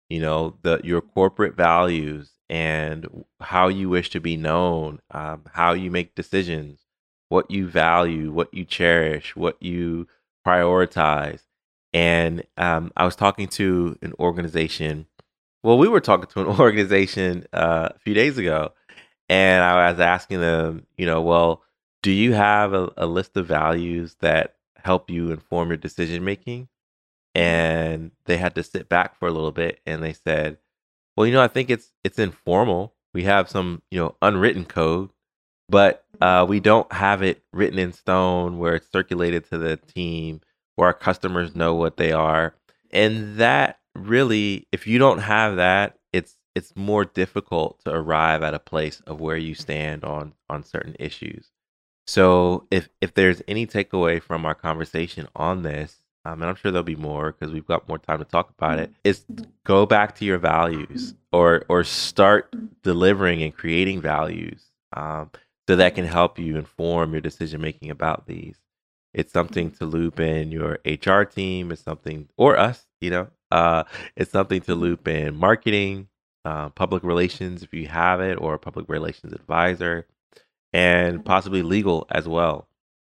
you 0.10 0.22
know, 0.22 0.58
the 0.62 0.80
your 0.84 1.02
corporate 1.02 1.56
values 1.56 2.33
and 2.54 3.26
how 3.40 3.68
you 3.68 3.90
wish 3.90 4.12
to 4.12 4.20
be 4.20 4.38
known, 4.38 5.00
um, 5.10 5.42
how 5.54 5.74
you 5.74 5.90
make 5.90 6.14
decisions, 6.14 6.82
what 7.30 7.50
you 7.50 7.68
value, 7.68 8.32
what 8.32 8.54
you 8.54 8.64
cherish, 8.64 9.36
what 9.36 9.58
you 9.60 10.08
prioritize. 10.46 11.42
And 11.94 12.44
um, 12.56 12.92
I 12.96 13.06
was 13.06 13.16
talking 13.16 13.48
to 13.48 13.98
an 14.04 14.14
organization. 14.20 15.08
Well, 15.64 15.80
we 15.80 15.88
were 15.88 16.00
talking 16.00 16.28
to 16.28 16.42
an 16.42 16.60
organization 16.60 17.48
uh, 17.54 17.90
a 17.96 17.98
few 17.98 18.14
days 18.14 18.38
ago, 18.38 18.74
and 19.28 19.64
I 19.64 19.90
was 19.90 20.00
asking 20.00 20.40
them, 20.40 20.86
you 20.96 21.08
know, 21.08 21.24
well, 21.24 21.64
do 22.04 22.12
you 22.12 22.34
have 22.34 22.76
a, 22.76 22.92
a 22.98 23.08
list 23.08 23.36
of 23.36 23.48
values 23.48 24.16
that 24.20 24.58
help 24.76 25.10
you 25.10 25.32
inform 25.32 25.70
your 25.70 25.78
decision 25.78 26.24
making? 26.24 26.68
And 27.34 28.12
they 28.26 28.38
had 28.38 28.54
to 28.54 28.64
sit 28.64 28.90
back 28.90 29.18
for 29.18 29.28
a 29.28 29.32
little 29.32 29.52
bit, 29.52 29.80
and 29.88 30.04
they 30.04 30.14
said, 30.14 30.60
well, 31.16 31.28
you 31.28 31.34
know, 31.34 31.44
I 31.44 31.48
think 31.48 31.70
it's 31.70 31.92
it's 32.04 32.20
informal. 32.20 32.94
We 33.14 33.24
have 33.24 33.50
some, 33.50 33.82
you 33.92 34.00
know, 34.00 34.16
unwritten 34.22 34.66
code, 34.66 35.12
but 35.70 36.06
uh, 36.22 36.46
we 36.48 36.60
don't 36.60 36.92
have 36.92 37.22
it 37.22 37.44
written 37.54 37.80
in 37.80 37.94
stone 37.94 38.58
where 38.58 38.76
it's 38.76 38.92
circulated 38.92 39.50
to 39.50 39.58
the 39.58 39.78
team, 39.78 40.42
where 40.76 40.88
our 40.88 40.94
customers 40.94 41.56
know 41.56 41.76
what 41.76 41.98
they 41.98 42.12
are. 42.12 42.56
And 42.92 43.38
that 43.38 43.80
really, 43.96 44.68
if 44.72 44.88
you 44.88 44.98
don't 45.00 45.20
have 45.20 45.58
that, 45.58 45.98
it's 46.12 46.36
it's 46.56 46.76
more 46.76 47.06
difficult 47.06 47.80
to 47.86 47.92
arrive 47.94 48.44
at 48.44 48.54
a 48.54 48.60
place 48.60 49.02
of 49.08 49.20
where 49.20 49.38
you 49.38 49.56
stand 49.56 50.04
on 50.04 50.34
on 50.50 50.64
certain 50.64 50.96
issues. 51.00 51.52
So 52.08 52.68
if 52.72 52.90
if 53.02 53.14
there's 53.14 53.42
any 53.48 53.66
takeaway 53.68 54.22
from 54.22 54.46
our 54.46 54.56
conversation 54.56 55.28
on 55.36 55.64
this, 55.64 56.03
um, 56.26 56.42
and 56.42 56.50
I'm 56.50 56.56
sure 56.56 56.72
there'll 56.72 56.84
be 56.84 56.96
more 56.96 57.32
because 57.32 57.54
we've 57.54 57.66
got 57.68 57.88
more 57.88 57.98
time 57.98 58.20
to 58.20 58.26
talk 58.26 58.50
about 58.58 58.80
it. 58.80 58.92
Is 59.04 59.26
go 59.66 59.86
back 59.86 60.16
to 60.18 60.26
your 60.26 60.38
values, 60.38 61.16
or 61.32 61.66
or 61.70 61.84
start 61.84 62.54
delivering 62.82 63.44
and 63.44 63.54
creating 63.56 64.02
values, 64.02 64.72
um, 64.94 65.32
so 65.68 65.76
that 65.76 65.96
can 65.96 66.06
help 66.06 66.40
you 66.40 66.58
inform 66.58 67.12
your 67.12 67.22
decision 67.22 67.62
making 67.62 67.90
about 67.90 68.26
these. 68.28 68.58
It's 69.14 69.34
something 69.34 69.72
to 69.72 69.86
loop 69.86 70.20
in 70.20 70.52
your 70.52 70.80
HR 70.86 71.24
team. 71.24 71.72
It's 71.72 71.84
something, 71.84 72.30
or 72.38 72.58
us, 72.58 72.86
you 73.02 73.10
know. 73.10 73.28
Uh, 73.52 73.84
it's 74.16 74.32
something 74.32 74.62
to 74.62 74.74
loop 74.76 75.08
in 75.08 75.36
marketing, 75.36 76.08
uh, 76.46 76.70
public 76.70 77.04
relations 77.04 77.62
if 77.64 77.74
you 77.74 77.88
have 77.88 78.22
it, 78.22 78.36
or 78.36 78.56
a 78.56 78.60
public 78.60 78.90
relations 78.90 79.34
advisor, 79.34 80.08
and 80.72 81.24
possibly 81.24 81.62
legal 81.62 82.08
as 82.10 82.28
well, 82.28 82.68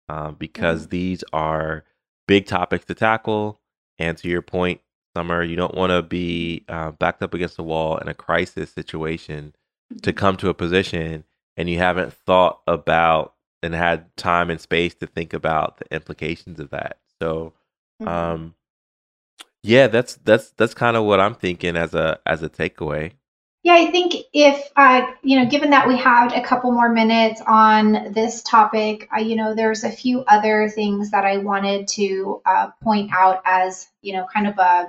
uh, 0.09 0.31
because 0.31 0.87
these 0.89 1.23
are 1.33 1.85
big 2.27 2.45
topics 2.45 2.85
to 2.85 2.93
tackle. 2.93 3.59
And 3.99 4.17
to 4.19 4.27
your 4.27 4.41
point, 4.41 4.81
Sommer, 5.15 5.43
you 5.43 5.55
don't 5.55 5.75
want 5.75 5.91
to 5.91 6.03
be 6.03 6.63
uh, 6.69 6.91
backed 6.91 7.23
up 7.23 7.33
against 7.33 7.57
the 7.57 7.63
wall 7.63 7.97
in 7.97 8.07
a 8.07 8.13
crisis 8.13 8.71
situation 8.71 9.55
to 10.03 10.11
mm-hmm. 10.11 10.17
come 10.17 10.37
to 10.37 10.49
a 10.49 10.53
position 10.53 11.23
and 11.55 11.69
you 11.69 11.79
haven't 11.79 12.13
thought 12.13 12.61
about 12.67 13.33
and 13.63 13.73
had 13.73 14.15
time 14.15 14.49
and 14.49 14.61
space 14.61 14.93
to 14.95 15.07
think 15.07 15.33
about 15.33 15.77
the 15.77 15.93
implications 15.93 16.59
of 16.59 16.69
that. 16.69 16.99
So, 17.19 17.53
mm-hmm. 18.01 18.07
um, 18.07 18.55
yeah, 19.63 19.87
that's 19.87 20.15
that's 20.17 20.51
that's 20.51 20.75
kind 20.75 20.95
of 20.95 21.03
what 21.03 21.19
I'm 21.19 21.33
thinking 21.33 21.75
as 21.75 21.93
a 21.93 22.19
as 22.25 22.43
a 22.43 22.49
takeaway. 22.49 23.13
Yeah, 23.63 23.73
I 23.73 23.91
think 23.91 24.13
if, 24.33 24.71
uh, 24.77 25.07
you 25.23 25.37
know, 25.39 25.45
given 25.49 25.71
that 25.71 25.87
we 25.87 25.97
have 25.97 26.33
a 26.33 26.41
couple 26.41 26.71
more 26.71 26.89
minutes 26.89 27.41
on 27.45 28.13
this 28.13 28.41
topic, 28.43 29.09
uh, 29.15 29.19
you 29.19 29.35
know, 29.35 29.55
there's 29.55 29.83
a 29.83 29.91
few 29.91 30.21
other 30.21 30.69
things 30.69 31.11
that 31.11 31.25
I 31.25 31.37
wanted 31.39 31.87
to 31.89 32.41
uh, 32.45 32.67
point 32.81 33.11
out 33.13 33.41
as, 33.45 33.87
you 34.01 34.13
know, 34.13 34.25
kind 34.33 34.47
of 34.47 34.57
a, 34.57 34.87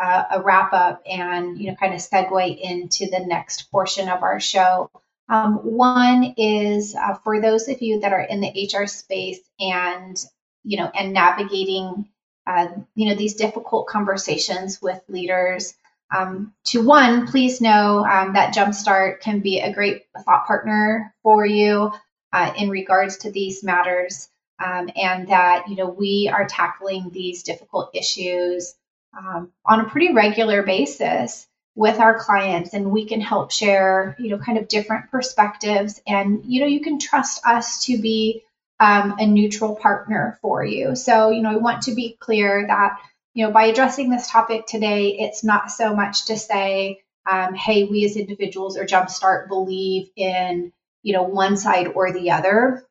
a 0.00 0.42
wrap 0.42 0.72
up 0.72 1.02
and, 1.10 1.58
you 1.58 1.68
know, 1.70 1.76
kind 1.76 1.92
of 1.94 2.00
segue 2.00 2.60
into 2.60 3.06
the 3.10 3.20
next 3.26 3.70
portion 3.70 4.08
of 4.08 4.22
our 4.22 4.38
show. 4.38 4.90
Um, 5.28 5.56
one 5.56 6.34
is 6.36 6.94
uh, 6.94 7.14
for 7.24 7.40
those 7.40 7.68
of 7.68 7.82
you 7.82 8.00
that 8.00 8.12
are 8.12 8.20
in 8.22 8.40
the 8.40 8.70
HR 8.72 8.86
space 8.86 9.40
and, 9.58 10.16
you 10.62 10.78
know, 10.78 10.90
and 10.94 11.12
navigating, 11.12 12.08
uh, 12.46 12.68
you 12.94 13.08
know, 13.08 13.14
these 13.16 13.34
difficult 13.34 13.88
conversations 13.88 14.80
with 14.80 15.00
leaders. 15.08 15.74
Um, 16.14 16.54
to 16.66 16.82
one, 16.82 17.26
please 17.26 17.60
know 17.60 18.04
um, 18.04 18.32
that 18.32 18.54
Jumpstart 18.54 19.20
can 19.20 19.40
be 19.40 19.60
a 19.60 19.72
great 19.72 20.04
thought 20.24 20.46
partner 20.46 21.14
for 21.22 21.44
you 21.44 21.92
uh, 22.32 22.52
in 22.56 22.70
regards 22.70 23.18
to 23.18 23.30
these 23.30 23.62
matters, 23.62 24.28
um, 24.64 24.90
and 24.96 25.28
that 25.28 25.68
you 25.68 25.76
know 25.76 25.88
we 25.88 26.30
are 26.32 26.46
tackling 26.46 27.10
these 27.10 27.42
difficult 27.42 27.90
issues 27.94 28.74
um, 29.16 29.52
on 29.66 29.80
a 29.80 29.88
pretty 29.88 30.12
regular 30.14 30.62
basis 30.62 31.46
with 31.74 32.00
our 32.00 32.18
clients, 32.18 32.74
and 32.74 32.90
we 32.90 33.04
can 33.04 33.20
help 33.20 33.50
share 33.50 34.16
you 34.18 34.30
know 34.30 34.38
kind 34.38 34.56
of 34.56 34.68
different 34.68 35.10
perspectives, 35.10 36.00
and 36.06 36.42
you 36.46 36.60
know 36.60 36.66
you 36.66 36.80
can 36.80 36.98
trust 36.98 37.44
us 37.46 37.84
to 37.84 38.00
be 38.00 38.42
um, 38.80 39.16
a 39.18 39.26
neutral 39.26 39.76
partner 39.76 40.38
for 40.40 40.64
you. 40.64 40.96
So 40.96 41.30
you 41.30 41.42
know 41.42 41.50
I 41.50 41.56
want 41.56 41.82
to 41.82 41.94
be 41.94 42.16
clear 42.18 42.66
that 42.66 42.98
you 43.38 43.46
know, 43.46 43.52
by 43.52 43.66
addressing 43.66 44.10
this 44.10 44.28
topic 44.28 44.66
today, 44.66 45.16
it's 45.16 45.44
not 45.44 45.70
so 45.70 45.94
much 45.94 46.26
to 46.26 46.36
say, 46.36 47.02
um, 47.30 47.54
hey, 47.54 47.84
we 47.84 48.04
as 48.04 48.16
individuals 48.16 48.76
or 48.76 48.84
Jumpstart 48.84 49.46
believe 49.46 50.10
in, 50.16 50.72
you 51.04 51.12
know, 51.12 51.22
one 51.22 51.56
side 51.56 51.86
or 51.94 52.12
the 52.12 52.32
other, 52.32 52.84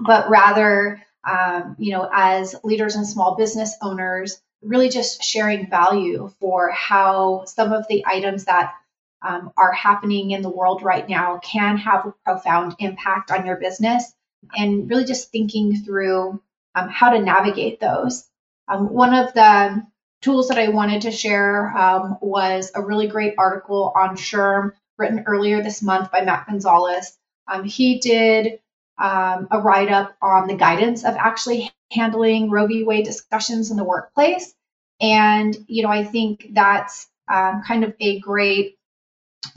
but 0.00 0.30
rather 0.30 1.02
um, 1.30 1.76
you 1.78 1.92
know, 1.92 2.08
as 2.10 2.56
leaders 2.64 2.96
and 2.96 3.06
small 3.06 3.36
business 3.36 3.76
owners, 3.82 4.40
really 4.62 4.88
just 4.88 5.22
sharing 5.22 5.68
value 5.68 6.32
for 6.40 6.70
how 6.70 7.44
some 7.44 7.74
of 7.74 7.86
the 7.88 8.02
items 8.06 8.46
that 8.46 8.72
um, 9.20 9.52
are 9.58 9.72
happening 9.72 10.30
in 10.30 10.40
the 10.40 10.48
world 10.48 10.82
right 10.82 11.06
now 11.06 11.38
can 11.38 11.76
have 11.76 12.06
a 12.06 12.14
profound 12.24 12.76
impact 12.78 13.30
on 13.30 13.44
your 13.44 13.56
business 13.56 14.10
and 14.56 14.88
really 14.88 15.04
just 15.04 15.30
thinking 15.30 15.76
through 15.84 16.40
um, 16.74 16.88
how 16.88 17.10
to 17.10 17.20
navigate 17.20 17.78
those. 17.78 18.24
Um, 18.68 18.92
one 18.92 19.14
of 19.14 19.32
the 19.34 19.84
tools 20.20 20.48
that 20.48 20.58
I 20.58 20.68
wanted 20.68 21.02
to 21.02 21.10
share 21.10 21.76
um, 21.76 22.16
was 22.20 22.70
a 22.74 22.82
really 22.82 23.08
great 23.08 23.34
article 23.38 23.92
on 23.94 24.16
SHRM 24.16 24.72
written 24.98 25.24
earlier 25.26 25.62
this 25.62 25.82
month 25.82 26.10
by 26.10 26.22
Matt 26.22 26.46
Gonzalez. 26.46 27.16
Um, 27.48 27.64
he 27.64 27.98
did 27.98 28.60
um, 28.98 29.48
a 29.50 29.58
write 29.58 29.90
up 29.90 30.14
on 30.22 30.46
the 30.46 30.54
guidance 30.54 31.04
of 31.04 31.16
actually 31.16 31.70
handling 31.90 32.50
Roe 32.50 32.66
v. 32.66 32.84
Wade 32.84 33.04
discussions 33.04 33.70
in 33.70 33.76
the 33.76 33.84
workplace. 33.84 34.54
And, 35.00 35.56
you 35.66 35.82
know, 35.82 35.88
I 35.88 36.04
think 36.04 36.48
that's 36.52 37.08
um, 37.28 37.62
kind 37.66 37.82
of 37.84 37.94
a 37.98 38.20
great 38.20 38.78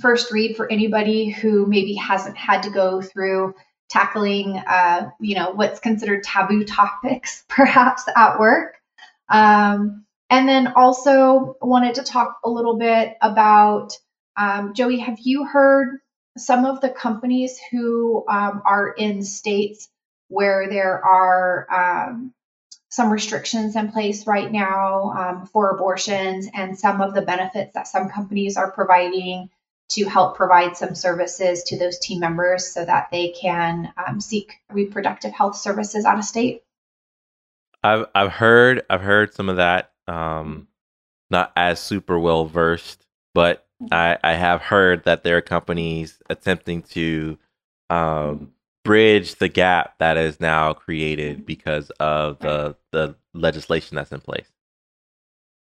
first 0.01 0.31
read 0.31 0.57
for 0.57 0.69
anybody 0.71 1.29
who 1.29 1.67
maybe 1.67 1.93
hasn't 1.93 2.35
had 2.35 2.63
to 2.63 2.71
go 2.71 3.01
through 3.01 3.53
tackling, 3.89 4.57
uh, 4.57 5.11
you 5.19 5.35
know, 5.35 5.51
what's 5.51 5.79
considered 5.79 6.23
taboo 6.23 6.63
topics 6.65 7.43
perhaps 7.47 8.03
at 8.15 8.39
work. 8.39 8.75
Um, 9.29 10.05
and 10.29 10.47
then 10.47 10.73
also 10.75 11.55
wanted 11.61 11.95
to 11.95 12.03
talk 12.03 12.39
a 12.43 12.49
little 12.49 12.77
bit 12.77 13.15
about 13.21 13.97
um, 14.37 14.73
Joey, 14.73 14.99
have 14.99 15.19
you 15.21 15.45
heard 15.45 15.99
some 16.37 16.65
of 16.65 16.81
the 16.81 16.89
companies 16.89 17.57
who 17.71 18.25
um, 18.27 18.61
are 18.65 18.89
in 18.89 19.23
states 19.23 19.89
where 20.27 20.67
there 20.69 21.03
are 21.03 21.67
um, 21.71 22.33
some 22.89 23.11
restrictions 23.11 23.75
in 23.75 23.91
place 23.91 24.27
right 24.27 24.51
now 24.51 25.11
um, 25.11 25.45
for 25.47 25.69
abortions 25.71 26.47
and 26.53 26.77
some 26.77 27.01
of 27.01 27.13
the 27.13 27.21
benefits 27.21 27.73
that 27.73 27.87
some 27.87 28.09
companies 28.09 28.57
are 28.57 28.71
providing 28.71 29.49
to 29.87 30.05
help 30.05 30.35
provide 30.35 30.75
some 30.75 30.95
services 30.95 31.63
to 31.63 31.77
those 31.77 31.99
team 31.99 32.19
members 32.19 32.73
so 32.73 32.83
that 32.83 33.07
they 33.11 33.29
can 33.29 33.93
um, 34.05 34.19
seek 34.19 34.53
reproductive 34.71 35.31
health 35.31 35.55
services 35.55 36.05
out 36.05 36.17
of 36.17 36.25
state? 36.25 36.63
I've 37.85 38.05
I've 38.15 38.31
heard 38.31 38.83
I've 38.89 39.01
heard 39.01 39.33
some 39.33 39.47
of 39.47 39.57
that. 39.57 39.91
Um, 40.07 40.67
not 41.29 41.51
as 41.55 41.79
super 41.79 42.19
well 42.19 42.45
versed, 42.45 43.05
but 43.33 43.67
mm-hmm. 43.81 43.93
I 43.93 44.17
I 44.23 44.33
have 44.33 44.61
heard 44.61 45.03
that 45.05 45.23
there 45.23 45.37
are 45.37 45.41
companies 45.41 46.19
attempting 46.29 46.81
to 46.81 47.37
um, 47.91 48.51
bridge 48.83 49.35
the 49.35 49.49
gap 49.49 49.99
that 49.99 50.17
is 50.17 50.39
now 50.39 50.73
created 50.73 51.45
because 51.45 51.91
of 51.99 52.39
the 52.39 52.75
the 52.91 53.15
legislation 53.33 53.95
that's 53.95 54.11
in 54.11 54.21
place. 54.21 54.51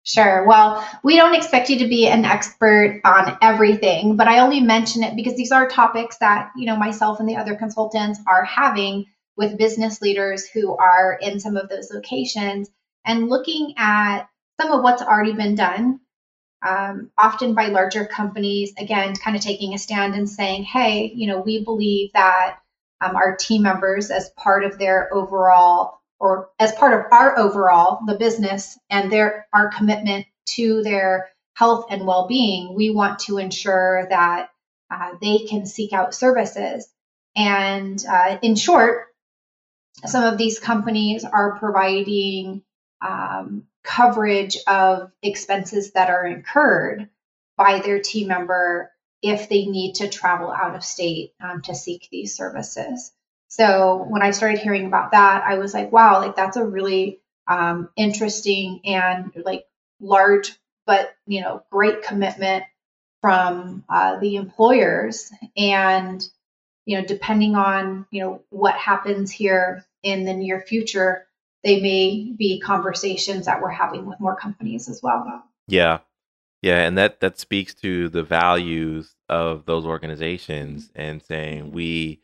Sure. 0.03 0.45
Well, 0.45 0.87
we 1.03 1.15
don't 1.15 1.33
expect 1.33 1.69
you 1.69 1.79
to 1.79 1.87
be 1.87 2.07
an 2.07 2.25
expert 2.25 3.01
on 3.03 3.37
everything, 3.41 4.15
but 4.15 4.27
I 4.27 4.39
only 4.39 4.61
mention 4.61 5.03
it 5.03 5.15
because 5.15 5.35
these 5.35 5.51
are 5.51 5.67
topics 5.67 6.17
that, 6.17 6.51
you 6.55 6.67
know, 6.67 6.75
myself 6.75 7.19
and 7.19 7.27
the 7.27 7.37
other 7.37 7.55
consultants 7.55 8.19
are 8.27 8.43
having 8.43 9.07
with 9.37 9.57
business 9.57 10.01
leaders 10.01 10.47
who 10.47 10.75
are 10.75 11.17
in 11.21 11.39
some 11.39 11.57
of 11.57 11.69
those 11.69 11.91
locations 11.91 12.69
and 13.05 13.29
looking 13.29 13.73
at 13.77 14.27
some 14.59 14.71
of 14.71 14.81
what's 14.81 15.01
already 15.01 15.33
been 15.33 15.55
done, 15.55 15.99
um, 16.65 17.11
often 17.17 17.53
by 17.53 17.67
larger 17.67 18.05
companies, 18.05 18.73
again, 18.77 19.15
kind 19.15 19.35
of 19.35 19.43
taking 19.43 19.73
a 19.73 19.77
stand 19.77 20.15
and 20.15 20.29
saying, 20.29 20.63
hey, 20.63 21.11
you 21.13 21.27
know, 21.27 21.41
we 21.41 21.63
believe 21.63 22.11
that 22.13 22.57
um, 23.01 23.15
our 23.15 23.35
team 23.35 23.61
members, 23.61 24.09
as 24.09 24.29
part 24.37 24.63
of 24.63 24.77
their 24.77 25.13
overall 25.13 25.99
or 26.19 26.49
as 26.59 26.71
part 26.73 26.93
of 26.93 27.11
our 27.11 27.37
overall 27.37 27.99
the 28.05 28.17
business 28.17 28.79
and 28.89 29.11
their 29.11 29.47
our 29.53 29.69
commitment 29.69 30.25
to 30.45 30.81
their 30.83 31.29
health 31.55 31.87
and 31.89 32.05
well-being 32.05 32.73
we 32.73 32.89
want 32.89 33.19
to 33.19 33.37
ensure 33.37 34.07
that 34.09 34.49
uh, 34.91 35.11
they 35.21 35.39
can 35.39 35.65
seek 35.65 35.93
out 35.93 36.13
services. 36.13 36.87
And 37.35 38.03
uh, 38.09 38.37
in 38.41 38.55
short 38.55 39.07
some 40.05 40.23
of 40.23 40.37
these 40.37 40.59
companies 40.59 41.23
are 41.23 41.57
providing 41.57 42.63
um, 43.01 43.63
coverage 43.83 44.57
of 44.67 45.11
expenses 45.21 45.91
that 45.91 46.09
are 46.09 46.25
incurred 46.25 47.09
by 47.57 47.79
their 47.79 47.99
team 47.99 48.27
member 48.27 48.91
if 49.21 49.49
they 49.49 49.65
need 49.65 49.95
to 49.95 50.09
travel 50.09 50.51
out 50.51 50.75
of 50.75 50.83
state 50.83 51.33
um, 51.41 51.61
to 51.61 51.73
seek 51.73 52.09
these 52.11 52.35
services 52.35 53.11
so 53.47 54.05
when 54.09 54.21
I 54.21 54.31
started 54.31 54.59
hearing 54.59 54.85
about 54.85 55.11
that, 55.11 55.43
I 55.45 55.57
was 55.57 55.73
like, 55.73 55.89
wow, 55.91 56.19
like 56.19 56.35
that's 56.35 56.57
a 56.57 56.65
really 56.65 57.21
um, 57.47 57.89
interesting 57.95 58.81
and 58.85 59.31
like 59.45 59.65
large, 60.01 60.51
but 60.85 61.15
you 61.25 61.39
know, 61.41 61.63
great 61.71 62.03
commitment 62.03 62.65
from 63.21 63.85
uh, 63.87 64.19
the 64.19 64.35
employers. 64.35 65.31
And 65.55 66.27
you 66.85 66.99
know, 66.99 67.05
depending 67.05 67.55
on 67.55 68.05
you 68.11 68.23
know 68.23 68.41
what 68.49 68.75
happens 68.75 69.31
here 69.31 69.85
in 70.03 70.25
the 70.25 70.33
near 70.33 70.61
future, 70.61 71.27
they 71.63 71.81
may 71.81 72.33
be 72.37 72.59
conversations 72.59 73.47
that 73.47 73.61
we're 73.61 73.69
having 73.69 74.05
with 74.05 74.19
more 74.19 74.35
companies 74.35 74.87
as 74.87 75.01
well. 75.01 75.43
Yeah, 75.67 75.99
yeah, 76.61 76.81
and 76.81 76.97
that 76.97 77.19
that 77.19 77.39
speaks 77.39 77.73
to 77.75 78.09
the 78.09 78.23
values 78.23 79.15
of 79.29 79.65
those 79.65 79.85
organizations 79.85 80.91
and 80.95 81.21
saying 81.21 81.71
we 81.71 82.21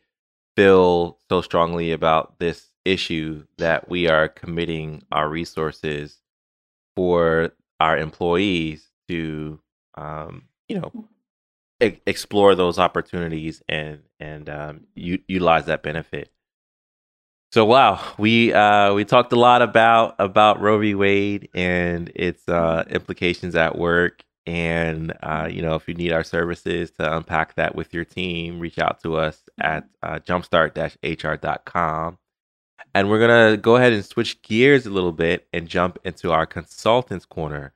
feel 0.56 1.18
so 1.28 1.40
strongly 1.40 1.92
about 1.92 2.38
this 2.38 2.68
issue 2.84 3.44
that 3.58 3.88
we 3.88 4.08
are 4.08 4.28
committing 4.28 5.02
our 5.10 5.28
resources 5.28 6.18
for 6.96 7.52
our 7.80 7.96
employees 7.96 8.86
to, 9.08 9.60
um, 9.94 10.44
you 10.68 10.78
know, 10.78 10.92
e- 11.82 12.00
explore 12.06 12.54
those 12.54 12.78
opportunities 12.78 13.62
and 13.68 14.00
and 14.20 14.48
um, 14.48 14.80
u- 14.94 15.22
utilize 15.28 15.66
that 15.66 15.82
benefit. 15.82 16.30
So 17.52 17.64
wow, 17.64 18.00
we 18.18 18.52
uh, 18.52 18.94
we 18.94 19.04
talked 19.04 19.32
a 19.32 19.38
lot 19.38 19.62
about 19.62 20.14
about 20.18 20.60
Roe 20.60 20.78
v. 20.78 20.94
Wade 20.94 21.48
and 21.54 22.10
its 22.14 22.48
uh, 22.48 22.84
implications 22.88 23.54
at 23.56 23.76
work 23.76 24.24
and, 24.46 25.12
uh, 25.22 25.48
you 25.50 25.62
know, 25.62 25.74
if 25.76 25.86
you 25.86 25.94
need 25.94 26.12
our 26.12 26.24
services 26.24 26.90
to 26.92 27.16
unpack 27.16 27.54
that 27.54 27.74
with 27.76 27.94
your 27.94 28.04
team, 28.04 28.58
reach 28.58 28.78
out 28.78 29.00
to 29.02 29.16
us 29.16 29.40
at 29.60 29.84
uh, 30.02 30.18
jumpstart 30.18 30.74
hr.com. 31.02 32.18
And 32.94 33.08
we're 33.08 33.20
to 33.52 33.56
go 33.56 33.76
ahead 33.76 33.92
and 33.92 34.04
switch 34.04 34.42
gears 34.42 34.84
a 34.84 34.90
little 34.90 35.12
bit 35.12 35.46
and 35.52 35.68
jump 35.68 35.98
into 36.04 36.32
our 36.32 36.44
Consultants 36.44 37.24
Corner. 37.24 37.72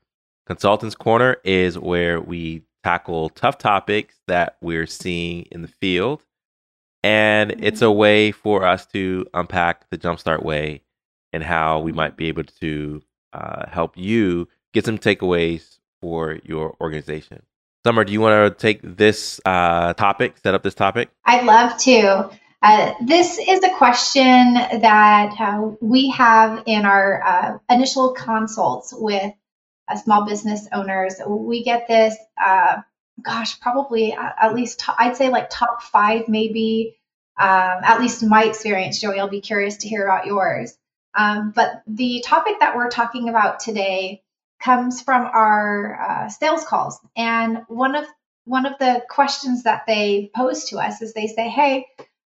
Consultants 0.46 0.96
Corner 0.96 1.36
is 1.44 1.78
where 1.78 2.20
we 2.20 2.62
tackle 2.86 3.30
tough 3.30 3.58
topics 3.58 4.14
that 4.28 4.56
we're 4.60 4.86
seeing 4.86 5.42
in 5.50 5.60
the 5.60 5.68
field. 5.68 6.22
And 7.02 7.56
it's 7.58 7.82
a 7.82 7.90
way 7.90 8.30
for 8.30 8.64
us 8.64 8.86
to 8.86 9.26
unpack 9.34 9.90
the 9.90 9.98
Jumpstart 9.98 10.44
way 10.44 10.82
and 11.32 11.42
how 11.42 11.80
we 11.80 11.90
might 11.90 12.16
be 12.16 12.28
able 12.28 12.44
to 12.60 13.02
uh, 13.32 13.68
help 13.68 13.96
you 13.96 14.46
get 14.72 14.84
some 14.84 14.98
takeaways 14.98 15.78
for 16.00 16.38
your 16.44 16.76
organization. 16.80 17.42
Sommer, 17.84 18.04
do 18.04 18.12
you 18.12 18.20
want 18.20 18.56
to 18.56 18.60
take 18.60 18.80
this 18.82 19.40
uh, 19.44 19.92
topic, 19.94 20.36
set 20.38 20.54
up 20.54 20.62
this 20.62 20.74
topic? 20.74 21.08
I'd 21.24 21.44
love 21.44 21.76
to. 21.78 22.30
Uh, 22.62 22.94
this 23.04 23.38
is 23.38 23.64
a 23.64 23.70
question 23.76 24.54
that 24.54 25.34
uh, 25.40 25.70
we 25.80 26.10
have 26.10 26.62
in 26.66 26.84
our 26.84 27.22
uh, 27.22 27.58
initial 27.68 28.12
consults 28.12 28.94
with 28.96 29.32
uh, 29.88 29.96
small 29.96 30.24
business 30.24 30.68
owners. 30.72 31.14
We 31.26 31.62
get 31.62 31.88
this, 31.88 32.16
uh, 32.42 32.82
gosh, 33.22 33.60
probably 33.60 34.12
at 34.12 34.54
least, 34.54 34.82
I'd 34.88 35.16
say 35.16 35.28
like 35.28 35.48
top 35.50 35.82
five, 35.82 36.28
maybe, 36.28 36.96
um, 37.38 37.80
at 37.82 38.00
least 38.00 38.22
in 38.22 38.28
my 38.28 38.44
experience. 38.44 39.00
Joey, 39.00 39.20
I'll 39.20 39.28
be 39.28 39.40
curious 39.40 39.78
to 39.78 39.88
hear 39.88 40.04
about 40.04 40.26
yours. 40.26 40.76
Um, 41.14 41.52
but 41.54 41.82
the 41.86 42.22
topic 42.24 42.60
that 42.60 42.76
we're 42.76 42.90
talking 42.90 43.28
about 43.28 43.60
today 43.60 44.22
comes 44.62 45.02
from 45.02 45.22
our 45.22 46.00
uh, 46.00 46.28
sales 46.28 46.64
calls. 46.64 46.98
And 47.16 47.62
one 47.68 47.94
of 47.94 48.06
one 48.44 48.64
of 48.64 48.78
the 48.78 49.02
questions 49.10 49.64
that 49.64 49.84
they 49.86 50.30
pose 50.34 50.66
to 50.66 50.78
us 50.78 51.02
is 51.02 51.14
they 51.14 51.26
say, 51.26 51.48
"Hey, 51.48 51.86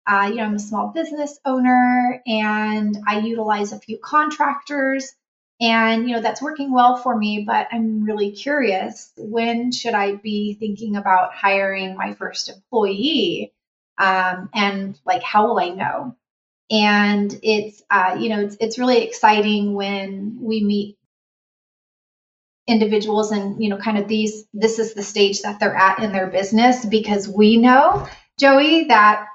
uh, 0.09 0.29
you 0.31 0.37
know, 0.37 0.45
I'm 0.45 0.55
a 0.55 0.59
small 0.59 0.89
business 0.89 1.39
owner 1.45 2.23
and 2.27 2.99
I 3.07 3.21
utilize 3.21 3.73
a 3.73 3.79
few 3.79 3.99
contractors, 4.03 5.13
and 5.61 6.09
you 6.09 6.17
know 6.17 6.23
that's 6.23 6.43
working 6.43 6.73
well 6.73 6.97
for 6.97 7.17
me. 7.17 7.45
But 7.47 7.69
I'm 7.73 8.05
really 8.05 8.33
curious, 8.33 9.13
when 9.17 9.73
should 9.73 9.95
I 9.95 10.17
be 10.17 10.55
thinking 10.55 10.97
about 10.97 11.35
hiring 11.35 11.97
my 11.97 12.15
first 12.15 12.49
employee? 12.49 13.53
Um, 13.99 14.51
and 14.55 14.99
like, 15.05 15.23
how 15.23 15.49
will 15.49 15.59
I 15.59 15.71
know?" 15.71 16.17
And 16.71 17.39
it's 17.43 17.83
uh, 17.91 18.17
you 18.21 18.29
know 18.31 18.41
it's 18.41 18.57
it's 18.61 18.79
really 18.79 19.03
exciting 19.05 19.75
when 19.75 20.39
we 20.41 20.63
meet 20.63 20.99
individuals 22.69 23.33
and 23.33 23.63
you 23.63 23.71
know 23.71 23.79
kind 23.79 23.99
of 23.99 24.07
these 24.07 24.45
this 24.53 24.79
is 24.79 24.93
the 24.93 25.03
stage 25.03 25.41
that 25.41 25.59
they're 25.59 25.75
at 25.75 26.01
in 26.01 26.13
their 26.13 26.27
business 26.27 26.85
because 26.85 27.27
we 27.27 27.57
know 27.57 28.07
joey 28.39 28.85
that 28.85 29.28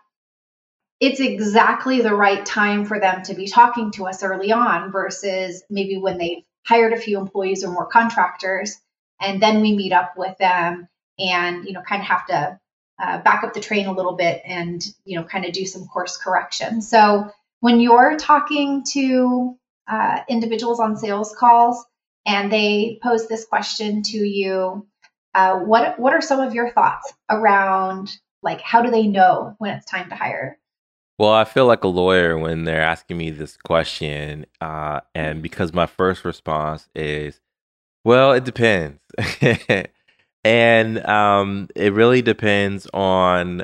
it's 1.03 1.19
exactly 1.19 1.99
the 1.99 2.15
right 2.15 2.45
time 2.45 2.85
for 2.85 2.97
them 2.97 3.23
to 3.23 3.33
be 3.33 3.45
talking 3.45 3.91
to 3.91 4.07
us 4.07 4.23
early 4.23 4.53
on 4.53 4.89
versus 4.89 5.61
maybe 5.69 5.97
when 5.97 6.17
they've 6.17 6.43
hired 6.65 6.93
a 6.93 6.97
few 6.97 7.19
employees 7.19 7.61
or 7.61 7.73
more 7.73 7.85
contractors 7.85 8.79
and 9.19 9.41
then 9.41 9.59
we 9.59 9.75
meet 9.75 9.91
up 9.91 10.13
with 10.15 10.37
them 10.37 10.87
and 11.19 11.65
you 11.65 11.73
know 11.73 11.81
kind 11.81 12.01
of 12.01 12.07
have 12.07 12.25
to 12.27 12.57
uh, 13.03 13.17
back 13.21 13.43
up 13.43 13.53
the 13.53 13.59
train 13.59 13.87
a 13.87 13.91
little 13.91 14.13
bit 14.13 14.41
and 14.45 14.81
you 15.03 15.19
know 15.19 15.25
kind 15.25 15.43
of 15.43 15.51
do 15.51 15.65
some 15.65 15.85
course 15.87 16.15
correction. 16.15 16.81
So 16.81 17.29
when 17.59 17.81
you're 17.81 18.15
talking 18.15 18.85
to 18.93 19.57
uh, 19.91 20.19
individuals 20.29 20.79
on 20.79 20.95
sales 20.95 21.35
calls 21.37 21.85
and 22.25 22.49
they 22.49 22.97
pose 23.03 23.27
this 23.27 23.43
question 23.43 24.03
to 24.03 24.17
you 24.17 24.87
uh, 25.35 25.59
what 25.59 25.99
what 25.99 26.13
are 26.13 26.21
some 26.21 26.39
of 26.39 26.53
your 26.53 26.71
thoughts 26.71 27.11
around 27.29 28.17
like 28.41 28.61
how 28.61 28.81
do 28.81 28.89
they 28.89 29.05
know 29.05 29.53
when 29.57 29.75
it's 29.75 29.85
time 29.85 30.07
to 30.07 30.15
hire 30.15 30.57
well, 31.19 31.31
I 31.31 31.43
feel 31.45 31.65
like 31.67 31.83
a 31.83 31.87
lawyer 31.87 32.37
when 32.37 32.63
they're 32.63 32.81
asking 32.81 33.17
me 33.17 33.29
this 33.29 33.57
question, 33.57 34.45
uh, 34.61 35.01
and 35.13 35.41
because 35.41 35.73
my 35.73 35.85
first 35.85 36.25
response 36.25 36.89
is, 36.95 37.39
"Well, 38.03 38.33
it 38.33 38.43
depends," 38.45 39.01
and 40.43 41.05
um, 41.05 41.69
it 41.75 41.93
really 41.93 42.21
depends 42.21 42.87
on 42.93 43.63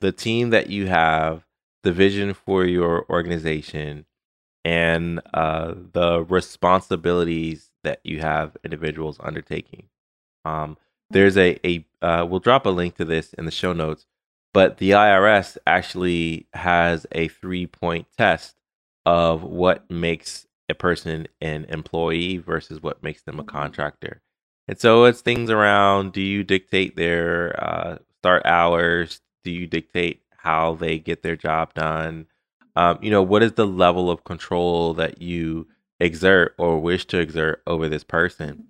the 0.00 0.12
team 0.12 0.50
that 0.50 0.70
you 0.70 0.86
have, 0.86 1.44
the 1.82 1.92
vision 1.92 2.34
for 2.34 2.64
your 2.64 3.04
organization, 3.10 4.06
and 4.64 5.20
uh, 5.34 5.74
the 5.92 6.24
responsibilities 6.28 7.70
that 7.84 8.00
you 8.04 8.20
have 8.20 8.56
individuals 8.64 9.18
undertaking. 9.20 9.88
Um, 10.44 10.78
there's 11.10 11.36
a 11.36 11.58
a 11.66 11.86
uh, 12.02 12.24
we'll 12.26 12.40
drop 12.40 12.66
a 12.66 12.70
link 12.70 12.96
to 12.96 13.04
this 13.04 13.34
in 13.34 13.44
the 13.44 13.50
show 13.50 13.72
notes 13.72 14.06
but 14.52 14.78
the 14.78 14.90
IRS 14.90 15.56
actually 15.66 16.46
has 16.52 17.06
a 17.12 17.28
three 17.28 17.66
point 17.66 18.06
test 18.16 18.56
of 19.06 19.42
what 19.42 19.90
makes 19.90 20.46
a 20.68 20.74
person 20.74 21.26
an 21.40 21.64
employee 21.68 22.36
versus 22.36 22.82
what 22.82 23.02
makes 23.02 23.22
them 23.22 23.38
a 23.38 23.42
mm-hmm. 23.42 23.56
contractor. 23.56 24.20
And 24.66 24.78
so 24.78 25.04
it's 25.04 25.22
things 25.22 25.50
around 25.50 26.12
do 26.12 26.20
you 26.20 26.44
dictate 26.44 26.96
their 26.96 27.58
uh, 27.62 27.98
start 28.18 28.44
hours? 28.44 29.20
Do 29.44 29.50
you 29.50 29.66
dictate 29.66 30.22
how 30.36 30.74
they 30.74 30.98
get 30.98 31.22
their 31.22 31.36
job 31.36 31.72
done? 31.74 32.26
Um, 32.76 32.98
you 33.00 33.10
know, 33.10 33.22
what 33.22 33.42
is 33.42 33.52
the 33.52 33.66
level 33.66 34.10
of 34.10 34.24
control 34.24 34.94
that 34.94 35.22
you 35.22 35.66
exert 35.98 36.54
or 36.58 36.78
wish 36.78 37.06
to 37.06 37.18
exert 37.18 37.62
over 37.66 37.88
this 37.88 38.04
person? 38.04 38.66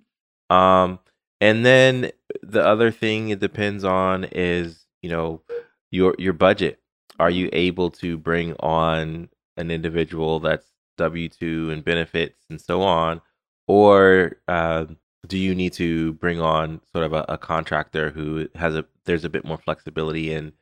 Um, 0.49 0.99
and 1.41 1.65
then 1.65 2.11
the 2.41 2.65
other 2.65 2.91
thing 2.91 3.29
it 3.29 3.39
depends 3.39 3.83
on 3.83 4.23
is, 4.23 4.85
you 5.01 5.09
know, 5.09 5.41
your 5.91 6.15
your 6.17 6.33
budget. 6.33 6.79
Are 7.19 7.29
you 7.29 7.49
able 7.51 7.91
to 7.91 8.17
bring 8.17 8.53
on 8.59 9.29
an 9.57 9.71
individual 9.71 10.39
that's 10.39 10.67
W 10.97 11.29
two 11.29 11.69
and 11.71 11.83
benefits 11.83 12.45
and 12.49 12.59
so 12.61 12.81
on, 12.81 13.21
or 13.67 14.37
uh, 14.47 14.85
do 15.27 15.37
you 15.37 15.53
need 15.53 15.73
to 15.73 16.13
bring 16.13 16.39
on 16.39 16.81
sort 16.91 17.05
of 17.05 17.13
a, 17.13 17.25
a 17.29 17.37
contractor 17.37 18.09
who 18.09 18.47
has 18.55 18.75
a 18.75 18.85
there's 19.05 19.25
a 19.25 19.29
bit 19.29 19.45
more 19.45 19.57
flexibility 19.57 20.33
in 20.33 20.53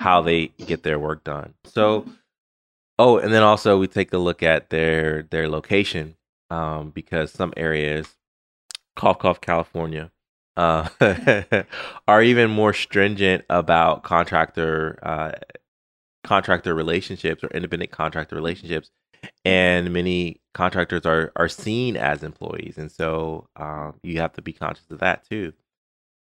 how 0.00 0.20
they 0.20 0.48
get 0.66 0.82
their 0.82 0.98
work 0.98 1.24
done? 1.24 1.54
So, 1.64 2.06
oh, 2.98 3.18
and 3.18 3.32
then 3.32 3.42
also 3.42 3.78
we 3.78 3.86
take 3.86 4.12
a 4.12 4.18
look 4.18 4.42
at 4.42 4.70
their 4.70 5.22
their 5.24 5.48
location 5.48 6.16
um, 6.50 6.90
because 6.90 7.32
some 7.32 7.52
areas, 7.56 8.08
cough 8.96 9.18
cough 9.18 9.40
California, 9.40 10.10
uh, 10.56 10.88
are 12.08 12.22
even 12.22 12.50
more 12.50 12.72
stringent 12.72 13.44
about 13.50 14.02
contractor 14.02 14.98
uh, 15.02 15.32
contractor 16.22 16.74
relationships 16.74 17.44
or 17.44 17.48
independent 17.48 17.90
contractor 17.90 18.36
relationships, 18.36 18.90
and 19.44 19.92
many 19.92 20.40
contractors 20.54 21.04
are 21.04 21.32
are 21.36 21.48
seen 21.48 21.96
as 21.96 22.22
employees, 22.22 22.78
and 22.78 22.90
so 22.90 23.48
um, 23.56 23.94
you 24.02 24.20
have 24.20 24.32
to 24.34 24.42
be 24.42 24.52
conscious 24.52 24.90
of 24.90 25.00
that 25.00 25.28
too. 25.28 25.52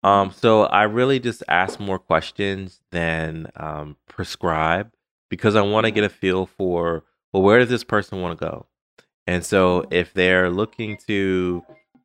Um, 0.03 0.31
so 0.31 0.63
I 0.63 0.83
really 0.83 1.19
just 1.19 1.43
ask 1.47 1.79
more 1.79 1.97
questions 1.97 2.79
than 2.91 3.47
um, 3.55 3.97
prescribe 4.07 4.91
because 5.29 5.55
I 5.55 5.61
want 5.61 5.85
to 5.85 5.91
get 5.91 6.03
a 6.03 6.09
feel 6.09 6.45
for 6.45 7.03
well, 7.33 7.43
where 7.43 7.59
does 7.59 7.69
this 7.69 7.83
person 7.83 8.21
want 8.21 8.39
to 8.39 8.45
go? 8.45 8.67
And 9.27 9.45
so 9.45 9.85
if 9.91 10.13
they're 10.13 10.49
looking 10.49 10.97
to 11.07 11.63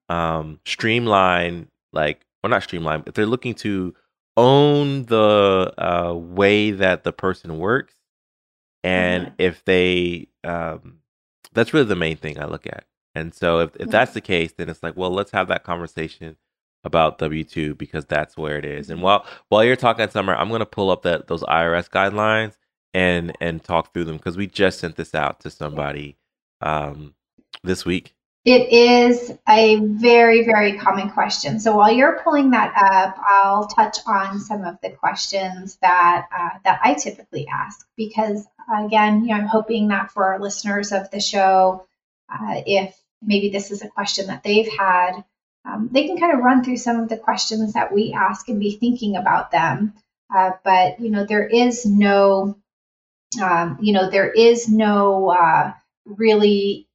um, 0.08 0.60
streamline 0.64 1.68
like 1.92 2.24
or 2.42 2.50
not 2.50 2.62
streamline 2.62 3.02
if 3.06 3.14
they're 3.14 3.26
looking 3.26 3.54
to 3.54 3.94
own 4.36 5.04
the 5.04 5.72
uh, 5.78 6.14
way 6.14 6.70
that 6.70 7.04
the 7.04 7.12
person 7.12 7.58
works 7.58 7.94
and 8.82 9.26
mm-hmm. 9.26 9.34
if 9.38 9.64
they 9.64 10.28
um, 10.44 10.98
that's 11.52 11.74
really 11.74 11.86
the 11.86 11.96
main 11.96 12.16
thing 12.16 12.40
i 12.40 12.44
look 12.44 12.66
at. 12.66 12.84
And 13.16 13.34
so 13.34 13.58
if, 13.58 13.76
if 13.76 13.88
that's 13.88 14.12
the 14.12 14.20
case 14.20 14.52
then 14.56 14.68
it's 14.68 14.82
like 14.82 14.96
well 14.96 15.10
let's 15.10 15.32
have 15.32 15.48
that 15.48 15.64
conversation 15.64 16.36
about 16.84 17.18
w2 17.18 17.76
because 17.76 18.06
that's 18.06 18.36
where 18.36 18.56
it 18.56 18.64
is. 18.64 18.88
And 18.88 18.98
mm-hmm. 18.98 19.04
while 19.04 19.26
while 19.48 19.64
you're 19.64 19.76
talking 19.76 20.08
Sommer 20.08 20.34
i'm 20.34 20.48
going 20.48 20.60
to 20.60 20.66
pull 20.66 20.90
up 20.90 21.02
that 21.02 21.26
those 21.26 21.42
irs 21.42 21.90
guidelines 21.90 22.56
and 22.94 23.36
and 23.40 23.62
talk 23.62 23.92
through 23.92 24.04
them 24.04 24.16
because 24.16 24.36
we 24.36 24.46
just 24.46 24.80
sent 24.80 24.96
this 24.96 25.14
out 25.14 25.40
to 25.40 25.50
somebody 25.50 26.16
um, 26.60 27.14
this 27.62 27.84
week 27.84 28.14
it 28.44 28.72
is 28.72 29.32
a 29.48 29.76
very, 29.76 30.44
very 30.44 30.78
common 30.78 31.10
question. 31.10 31.60
So 31.60 31.76
while 31.76 31.92
you're 31.92 32.20
pulling 32.24 32.50
that 32.50 32.72
up, 32.74 33.22
I'll 33.28 33.66
touch 33.66 33.98
on 34.06 34.40
some 34.40 34.64
of 34.64 34.78
the 34.82 34.90
questions 34.90 35.76
that 35.82 36.26
uh, 36.34 36.58
that 36.64 36.80
I 36.82 36.94
typically 36.94 37.46
ask 37.48 37.86
because, 37.96 38.46
again, 38.74 39.24
you 39.24 39.28
know, 39.28 39.34
I'm 39.34 39.46
hoping 39.46 39.88
that 39.88 40.10
for 40.12 40.32
our 40.32 40.40
listeners 40.40 40.92
of 40.92 41.10
the 41.10 41.20
show, 41.20 41.86
uh, 42.32 42.62
if 42.64 42.98
maybe 43.20 43.50
this 43.50 43.70
is 43.70 43.82
a 43.82 43.88
question 43.88 44.28
that 44.28 44.42
they've 44.42 44.70
had, 44.78 45.22
um, 45.66 45.90
they 45.92 46.06
can 46.06 46.16
kind 46.16 46.32
of 46.32 46.42
run 46.42 46.64
through 46.64 46.78
some 46.78 46.98
of 46.98 47.10
the 47.10 47.18
questions 47.18 47.74
that 47.74 47.92
we 47.92 48.14
ask 48.14 48.48
and 48.48 48.58
be 48.58 48.78
thinking 48.78 49.16
about 49.16 49.50
them. 49.50 49.92
Uh, 50.34 50.52
but 50.64 50.98
you 50.98 51.10
know, 51.10 51.26
there 51.26 51.46
is 51.46 51.84
no, 51.84 52.56
um, 53.42 53.76
you 53.82 53.92
know, 53.92 54.08
there 54.08 54.30
is 54.30 54.66
no 54.66 55.28
uh, 55.28 55.74
really 56.06 56.88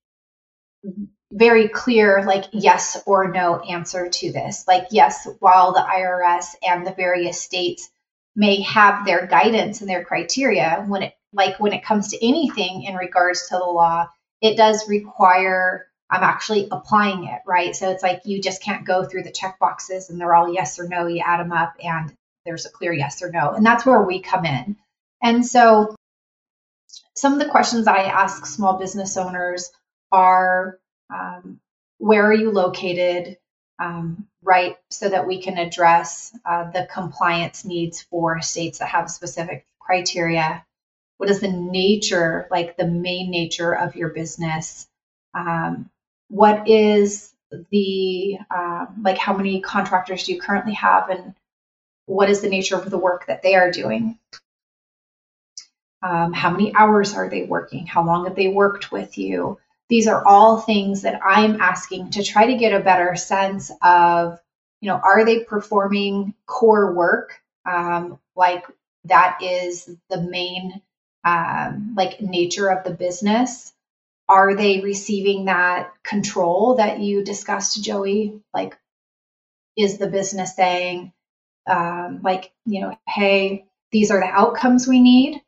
very 1.36 1.68
clear 1.68 2.24
like 2.26 2.46
yes 2.54 3.02
or 3.06 3.30
no 3.30 3.60
answer 3.60 4.10
to 4.10 4.32
this. 4.32 4.66
Like 4.68 4.88
yes, 4.92 5.28
while 5.40 5.74
the 5.74 5.82
IRS 5.82 6.56
and 6.66 6.88
the 6.88 6.94
various 6.94 7.42
states 7.42 7.90
may 8.38 8.62
have 8.62 9.06
their 9.06 9.28
guidance 9.28 9.82
and 9.82 9.90
their 9.90 10.06
criteria 10.06 10.84
when 10.88 11.04
it 11.04 11.14
like 11.34 11.60
when 11.60 11.74
it 11.74 11.84
comes 11.84 12.10
to 12.10 12.26
anything 12.26 12.84
in 12.84 12.96
regards 12.96 13.50
to 13.50 13.58
the 13.58 13.66
law, 13.66 14.08
it 14.42 14.56
does 14.56 14.88
require 14.88 15.88
I'm 16.10 16.24
actually 16.24 16.70
applying 16.72 17.26
it, 17.26 17.42
right? 17.46 17.76
So 17.76 17.90
it's 17.90 18.04
like 18.04 18.22
you 18.24 18.42
just 18.42 18.64
can't 18.64 18.86
go 18.86 19.04
through 19.04 19.24
the 19.24 19.32
check 19.32 19.60
boxes 19.60 20.10
and 20.10 20.22
they're 20.22 20.36
all 20.36 20.54
yes 20.54 20.80
or 20.80 20.88
no. 20.88 21.08
You 21.08 21.22
add 21.26 21.42
them 21.42 21.52
up 21.52 21.74
and 21.84 22.14
there's 22.46 22.66
a 22.66 22.70
clear 22.70 22.94
yes 22.94 23.22
or 23.22 23.30
no. 23.32 23.52
And 23.52 23.66
that's 23.66 23.86
where 23.86 24.04
we 24.04 24.22
come 24.22 24.46
in. 24.46 24.78
And 25.22 25.46
so 25.46 25.96
some 27.16 27.34
of 27.34 27.40
the 27.40 27.50
questions 27.50 27.88
I 27.88 28.04
ask 28.04 28.46
small 28.46 28.78
business 28.78 29.18
owners 29.18 29.72
are 30.12 30.78
um, 31.10 31.60
where 31.98 32.26
are 32.26 32.34
you 32.34 32.52
located, 32.52 33.38
um, 33.80 34.28
right, 34.44 34.78
so 34.90 35.10
that 35.10 35.28
we 35.28 35.42
can 35.42 35.58
address 35.58 36.38
uh, 36.46 36.70
the 36.72 36.88
compliance 36.92 37.66
needs 37.66 38.02
for 38.02 38.42
states 38.42 38.80
that 38.80 38.90
have 38.90 39.10
specific 39.10 39.66
criteria. 39.80 40.66
What 41.18 41.30
is 41.30 41.40
the 41.40 41.52
nature, 41.52 42.48
like 42.52 42.78
the 42.78 42.88
main 42.88 43.32
nature 43.32 43.74
of 43.74 43.96
your 43.96 44.10
business? 44.10 44.88
Um, 45.34 45.90
what 46.30 46.68
is 46.68 47.34
the, 47.72 48.38
uh, 48.50 48.88
like, 49.02 49.18
how 49.18 49.36
many 49.36 49.62
contractors 49.62 50.26
do 50.26 50.34
you 50.34 50.42
currently 50.42 50.74
have, 50.74 51.10
and 51.10 51.36
what 52.06 52.30
is 52.30 52.42
the 52.42 52.50
nature 52.50 52.76
of 52.76 52.90
the 52.90 52.98
work 52.98 53.28
that 53.28 53.44
they 53.44 53.56
are 53.56 53.72
doing? 53.72 54.18
Um, 56.02 56.34
how 56.34 56.52
many 56.52 56.74
hours 56.76 57.16
are 57.16 57.30
they 57.30 57.44
working? 57.44 57.88
How 57.88 58.06
long 58.06 58.26
have 58.26 58.36
they 58.36 58.48
worked 58.48 58.92
with 58.92 59.18
you? 59.18 59.60
These 59.90 60.08
are 60.08 60.26
all 60.26 60.60
things 60.60 61.04
that 61.04 61.22
I'm 61.24 61.62
asking 61.62 62.12
to 62.12 62.24
try 62.24 62.48
to 62.48 62.58
get 62.58 62.74
a 62.74 62.84
better 62.84 63.16
sense 63.16 63.72
of, 63.82 64.40
you 64.82 64.90
know, 64.90 65.00
are 65.04 65.26
they 65.26 65.44
performing 65.44 66.34
core 66.46 66.94
work? 66.94 67.40
Um, 67.70 68.20
like 68.36 68.66
that 69.06 69.40
is 69.42 69.90
the 70.10 70.22
main 70.22 70.82
um, 71.24 71.94
like 71.96 72.22
nature 72.22 72.70
of 72.70 72.84
the 72.84 72.94
business. 72.94 73.74
Are 74.28 74.56
they 74.56 74.82
receiving 74.82 75.46
that 75.46 75.94
control 76.04 76.76
that 76.76 77.00
you 77.00 77.24
discussed, 77.24 77.84
Joey? 77.84 78.42
Like, 78.54 78.78
is 79.78 79.98
the 79.98 80.08
business 80.08 80.56
saying, 80.56 81.14
um, 81.68 82.22
like, 82.24 82.52
you 82.66 82.82
know, 82.82 82.98
hey, 83.08 83.66
these 83.92 84.10
are 84.10 84.20
the 84.20 84.26
outcomes 84.26 84.88
we 84.88 85.00
need, 85.00 85.42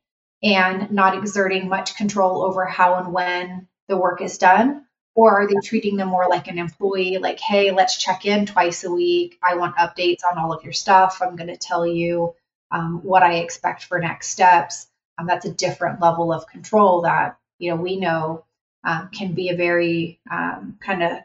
and 0.43 0.91
not 0.91 1.17
exerting 1.17 1.69
much 1.69 1.95
control 1.95 2.43
over 2.43 2.65
how 2.65 2.95
and 2.95 3.13
when 3.13 3.67
the 3.87 3.97
work 3.97 4.21
is 4.21 4.37
done? 4.37 4.85
Or 5.15 5.41
are 5.41 5.47
they 5.47 5.55
treating 5.63 5.97
them 5.97 6.09
more 6.09 6.29
like 6.29 6.47
an 6.47 6.59
employee, 6.59 7.17
like, 7.17 7.39
hey, 7.39 7.71
let's 7.71 7.97
check 7.97 8.25
in 8.25 8.45
twice 8.45 8.83
a 8.83 8.91
week. 8.91 9.39
I 9.41 9.55
want 9.55 9.77
updates 9.77 10.21
on 10.29 10.37
all 10.37 10.53
of 10.53 10.63
your 10.63 10.73
stuff. 10.73 11.21
I'm 11.21 11.35
going 11.35 11.47
to 11.47 11.57
tell 11.57 11.87
you 11.87 12.35
um, 12.69 12.99
what 13.03 13.23
I 13.23 13.35
expect 13.35 13.85
for 13.85 13.99
next 13.99 14.29
steps. 14.29 14.87
Um, 15.17 15.25
that's 15.25 15.45
a 15.45 15.51
different 15.51 15.99
level 15.99 16.31
of 16.31 16.47
control 16.47 17.01
that 17.01 17.39
you 17.57 17.71
know 17.71 17.77
we 17.77 17.99
know 17.99 18.45
um, 18.83 19.09
can 19.11 19.33
be 19.33 19.49
a 19.49 19.55
very 19.55 20.19
um, 20.29 20.77
kind 20.79 21.01
of 21.01 21.17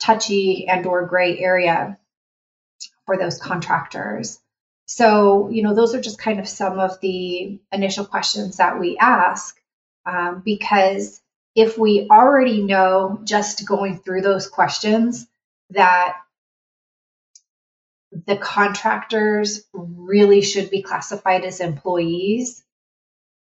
touchy 0.00 0.66
and 0.68 0.86
or 0.86 1.06
gray 1.06 1.38
area 1.38 1.98
for 3.06 3.16
those 3.16 3.38
contractors. 3.38 4.38
So, 4.86 5.50
you 5.50 5.62
know, 5.62 5.74
those 5.74 5.94
are 5.94 6.00
just 6.00 6.18
kind 6.18 6.40
of 6.40 6.48
some 6.48 6.78
of 6.78 7.00
the 7.00 7.60
initial 7.70 8.04
questions 8.04 8.56
that 8.56 8.80
we 8.80 8.98
ask 8.98 9.56
um, 10.04 10.42
because 10.44 11.19
if 11.54 11.76
we 11.78 12.06
already 12.10 12.62
know 12.62 13.20
just 13.24 13.66
going 13.66 13.98
through 13.98 14.22
those 14.22 14.48
questions 14.48 15.26
that 15.70 16.16
the 18.26 18.36
contractors 18.36 19.64
really 19.72 20.42
should 20.42 20.70
be 20.70 20.82
classified 20.82 21.44
as 21.44 21.60
employees, 21.60 22.64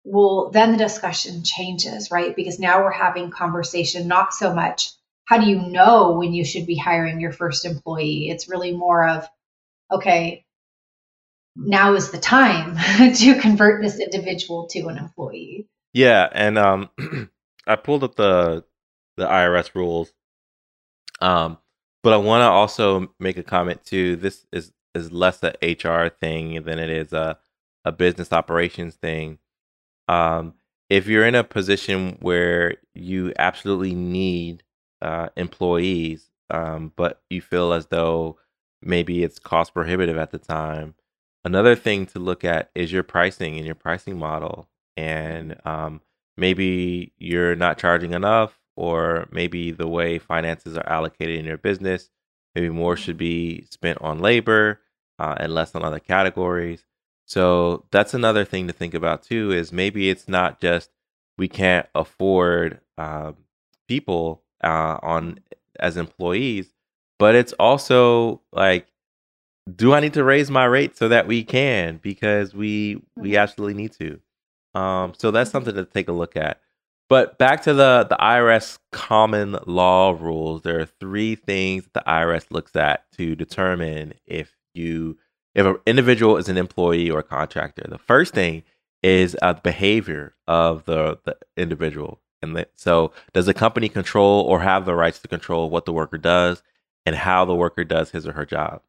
well, 0.03 0.49
then 0.49 0.71
the 0.71 0.77
discussion 0.77 1.43
changes, 1.43 2.11
right? 2.11 2.35
Because 2.35 2.59
now 2.59 2.83
we're 2.83 2.91
having 2.91 3.31
conversation, 3.31 4.07
not 4.07 4.33
so 4.33 4.53
much 4.53 4.91
how 5.31 5.37
do 5.37 5.47
you 5.47 5.61
know 5.61 6.11
when 6.11 6.33
you 6.33 6.43
should 6.43 6.65
be 6.65 6.75
hiring 6.75 7.21
your 7.21 7.31
first 7.31 7.63
employee? 7.63 8.29
It's 8.29 8.49
really 8.49 8.73
more 8.73 9.07
of, 9.07 9.25
okay, 9.89 10.43
now 11.55 11.93
is 11.93 12.11
the 12.11 12.17
time 12.17 12.75
to 13.15 13.39
convert 13.39 13.81
this 13.81 13.97
individual 13.97 14.67
to 14.71 14.87
an 14.87 14.97
employee. 14.97 15.69
Yeah, 15.93 16.27
and 16.29 16.57
um, 16.57 16.89
I 17.67 17.75
pulled 17.75 18.03
up 18.03 18.15
the 18.15 18.65
the 19.17 19.27
IRS 19.27 19.75
rules, 19.75 20.13
um, 21.21 21.57
but 22.03 22.13
I 22.13 22.17
want 22.17 22.41
to 22.41 22.47
also 22.49 23.13
make 23.19 23.37
a 23.37 23.43
comment 23.43 23.83
too. 23.85 24.15
This 24.15 24.45
is 24.51 24.71
is 24.95 25.11
less 25.11 25.41
a 25.43 25.53
HR 25.73 26.09
thing 26.09 26.63
than 26.63 26.79
it 26.79 26.89
is 26.89 27.13
a 27.13 27.37
a 27.85 27.91
business 27.91 28.31
operations 28.33 28.95
thing. 28.95 29.39
Um, 30.07 30.55
if 30.89 31.07
you're 31.07 31.25
in 31.25 31.35
a 31.35 31.43
position 31.43 32.17
where 32.21 32.75
you 32.93 33.33
absolutely 33.39 33.95
need 33.95 34.63
uh, 35.01 35.29
employees, 35.37 36.29
um, 36.49 36.91
but 36.95 37.21
you 37.29 37.41
feel 37.41 37.73
as 37.73 37.87
though 37.87 38.37
maybe 38.81 39.23
it's 39.23 39.39
cost 39.39 39.73
prohibitive 39.73 40.17
at 40.17 40.31
the 40.31 40.39
time, 40.39 40.95
Another 41.43 41.75
thing 41.75 42.05
to 42.07 42.19
look 42.19 42.43
at 42.43 42.69
is 42.75 42.91
your 42.91 43.03
pricing 43.03 43.57
and 43.57 43.65
your 43.65 43.75
pricing 43.75 44.17
model. 44.17 44.69
And 44.95 45.55
um, 45.65 46.01
maybe 46.37 47.13
you're 47.17 47.55
not 47.55 47.77
charging 47.77 48.13
enough, 48.13 48.59
or 48.75 49.27
maybe 49.31 49.71
the 49.71 49.87
way 49.87 50.19
finances 50.19 50.77
are 50.77 50.87
allocated 50.87 51.37
in 51.37 51.45
your 51.45 51.57
business, 51.57 52.09
maybe 52.55 52.69
more 52.69 52.95
should 52.95 53.17
be 53.17 53.65
spent 53.69 54.01
on 54.01 54.19
labor 54.19 54.79
uh, 55.19 55.35
and 55.37 55.53
less 55.53 55.75
on 55.75 55.83
other 55.83 55.99
categories. 55.99 56.85
So 57.25 57.85
that's 57.91 58.13
another 58.13 58.43
thing 58.43 58.67
to 58.67 58.73
think 58.73 58.93
about 58.93 59.23
too. 59.23 59.51
Is 59.51 59.71
maybe 59.71 60.09
it's 60.09 60.27
not 60.27 60.59
just 60.59 60.89
we 61.37 61.47
can't 61.47 61.87
afford 61.95 62.81
uh, 62.97 63.33
people 63.87 64.43
uh, 64.63 64.97
on 65.01 65.39
as 65.79 65.97
employees, 65.97 66.73
but 67.19 67.35
it's 67.35 67.53
also 67.53 68.41
like 68.51 68.87
do 69.73 69.93
I 69.93 69.99
need 69.99 70.13
to 70.15 70.23
raise 70.23 70.49
my 70.49 70.65
rate 70.65 70.97
so 70.97 71.07
that 71.07 71.27
we 71.27 71.43
can? 71.43 71.97
Because 72.01 72.53
we 72.53 73.01
we 73.15 73.29
mm-hmm. 73.31 73.37
absolutely 73.37 73.75
need 73.75 73.93
to. 73.93 74.19
Um, 74.73 75.13
so 75.17 75.31
that's 75.31 75.51
something 75.51 75.75
to 75.75 75.85
take 75.85 76.07
a 76.07 76.13
look 76.13 76.35
at. 76.35 76.61
But 77.09 77.37
back 77.37 77.63
to 77.63 77.73
the 77.73 78.05
the 78.09 78.15
IRS 78.15 78.79
common 78.93 79.57
law 79.65 80.11
rules, 80.11 80.61
there 80.61 80.79
are 80.79 80.85
three 80.85 81.35
things 81.35 81.83
that 81.83 81.93
the 81.93 82.09
IRS 82.09 82.45
looks 82.51 82.75
at 82.75 83.11
to 83.17 83.35
determine 83.35 84.13
if 84.25 84.55
you 84.73 85.17
if 85.53 85.65
an 85.65 85.75
individual 85.85 86.37
is 86.37 86.47
an 86.47 86.57
employee 86.57 87.09
or 87.09 87.19
a 87.19 87.23
contractor. 87.23 87.83
The 87.87 87.97
first 87.97 88.33
thing 88.33 88.63
is 89.03 89.35
uh, 89.41 89.53
the 89.53 89.61
behavior 89.61 90.35
of 90.47 90.85
the 90.85 91.19
the 91.25 91.37
individual, 91.57 92.21
and 92.41 92.55
the, 92.55 92.67
so 92.75 93.11
does 93.33 93.45
the 93.45 93.53
company 93.53 93.89
control 93.89 94.43
or 94.43 94.61
have 94.61 94.85
the 94.85 94.95
rights 94.95 95.19
to 95.19 95.27
control 95.27 95.69
what 95.69 95.83
the 95.83 95.93
worker 95.93 96.17
does 96.17 96.63
and 97.05 97.15
how 97.15 97.43
the 97.43 97.55
worker 97.55 97.83
does 97.83 98.11
his 98.11 98.25
or 98.25 98.31
her 98.33 98.45
job. 98.45 98.81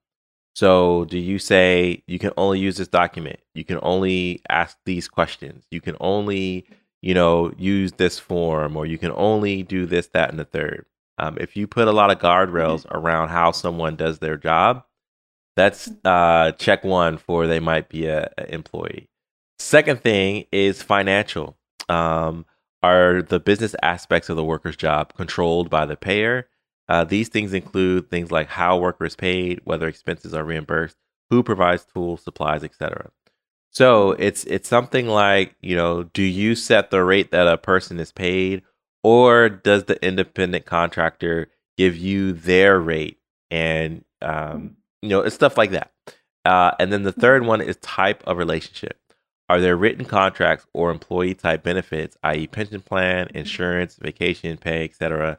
So, 0.55 1.07
do 1.07 1.19
you 1.19 1.39
say 1.39 2.03
you 2.07 2.19
can 2.19 2.33
only 2.37 2.59
use 2.59 2.77
this 2.77 2.89
document? 2.89 3.41
You 3.55 3.65
can 3.65 3.79
only 3.83 4.43
ask 4.49 4.77
these 4.85 5.09
questions. 5.09 5.65
You 5.71 5.81
can 5.81 5.97
only, 6.01 6.67
you 7.01 7.15
know, 7.15 7.53
use 7.57 7.93
this 7.93 8.19
form, 8.19 8.77
or 8.77 8.85
you 8.85 8.99
can 8.99 9.13
only 9.17 9.63
do 9.63 9.87
this, 9.87 10.09
that, 10.09 10.31
and 10.31 10.39
the 10.39 10.45
third. 10.45 10.85
Um, 11.19 11.39
if 11.41 11.57
you 11.57 11.67
put 11.67 11.89
a 11.89 11.93
lot 11.93 12.11
of 12.11 12.19
guardrails 12.19 12.85
mm-hmm. 12.85 12.97
around 12.97 13.29
how 13.29 13.53
someone 13.53 13.97
does 13.97 14.19
their 14.19 14.37
job, 14.37 14.85
that's 15.57 15.91
uh, 16.05 16.53
check 16.53 16.85
one 16.85 17.19
for 17.19 17.47
they 17.47 17.61
might 17.61 17.89
be 17.89 18.07
a, 18.07 18.31
a 18.39 18.53
employee. 18.53 19.09
Second 19.59 20.01
thing 20.03 20.47
is 20.51 20.83
financial. 20.83 21.57
Um, 21.89 22.47
are 22.83 23.23
the 23.23 23.39
business 23.39 23.77
aspects 23.83 24.29
of 24.29 24.37
the 24.37 24.45
worker's 24.45 24.77
job 24.77 25.15
controlled 25.15 25.71
by 25.71 25.87
the 25.87 25.97
payer? 25.97 26.49
Uh, 26.93 27.05
these 27.05 27.31
things 27.31 27.55
include 27.55 28.11
things 28.11 28.31
like 28.31 28.49
how 28.49 28.77
workers 28.77 29.17
paid, 29.17 29.63
whether 29.65 29.89
expenses 29.89 30.35
are 30.35 30.45
reimbursed, 30.45 30.99
who 31.31 31.43
provides 31.43 31.87
tools, 31.87 32.23
supplies, 32.23 32.63
etc. 32.63 33.11
So 33.71 34.11
it's 34.13 34.45
it's 34.45 34.69
something 34.69 35.09
like 35.09 35.57
you 35.63 35.75
know, 35.75 36.03
do 36.03 36.23
you 36.23 36.55
set 36.55 36.91
the 36.91 37.03
rate 37.03 37.31
that 37.31 37.49
a 37.49 37.57
person 37.57 37.99
is 37.99 38.13
paid, 38.13 38.61
or 39.03 39.49
does 39.49 39.85
the 39.85 40.05
independent 40.05 40.67
contractor 40.67 41.49
give 41.79 41.97
you 41.97 42.35
their 42.35 42.79
rate? 42.79 43.19
And 43.51 44.05
um, 44.21 44.77
you 45.01 45.09
know, 45.09 45.23
it's 45.23 45.35
stuff 45.35 45.57
like 45.57 45.71
that. 45.71 45.93
Uh, 46.45 46.73
and 46.79 46.93
then 46.93 47.05
the 47.05 47.13
third 47.13 47.47
one 47.47 47.63
is 47.63 47.77
type 47.77 48.23
of 48.27 48.37
relationship. 48.37 48.99
Are 49.49 49.63
there 49.63 49.79
written 49.79 50.05
contracts 50.05 50.67
or 50.75 50.91
employee 50.91 51.37
type 51.37 51.63
benefits, 51.63 52.19
i.e., 52.23 52.49
pension 52.49 52.83
plan, 52.83 53.29
insurance, 53.35 53.97
vacation 53.97 54.59
pay, 54.59 54.85
etc., 54.85 55.39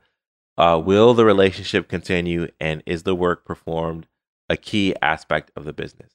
uh, 0.58 0.82
will 0.84 1.14
the 1.14 1.26
relationship 1.26 1.88
continue 1.88 2.48
and 2.60 2.84
is 2.86 3.04
the 3.04 3.16
work 3.16 3.46
performed 3.46 4.08
a 4.50 4.58
key 4.58 4.94
aspect 5.02 5.52
of 5.56 5.66
the 5.66 5.74
business? 5.74 6.14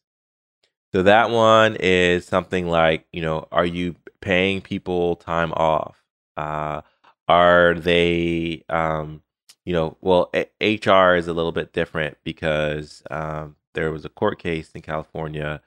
So 0.92 1.02
that 1.02 1.30
one 1.30 1.76
is 1.80 2.24
something 2.24 2.66
like, 2.66 3.06
you 3.12 3.20
know, 3.20 3.46
are 3.52 3.66
you 3.66 3.96
paying 4.20 4.60
people 4.60 5.16
time 5.16 5.52
off? 5.52 6.02
Uh, 6.36 6.80
are 7.28 7.74
they, 7.74 8.64
um, 8.70 9.22
you 9.66 9.74
know, 9.74 9.98
well, 10.00 10.30
HR 10.62 11.14
is 11.14 11.28
a 11.28 11.34
little 11.34 11.52
bit 11.52 11.74
different 11.74 12.16
because 12.24 13.02
um, 13.10 13.56
there 13.74 13.92
was 13.92 14.06
a 14.06 14.08
court 14.08 14.38
case 14.38 14.70
in 14.74 14.80
California 14.80 15.60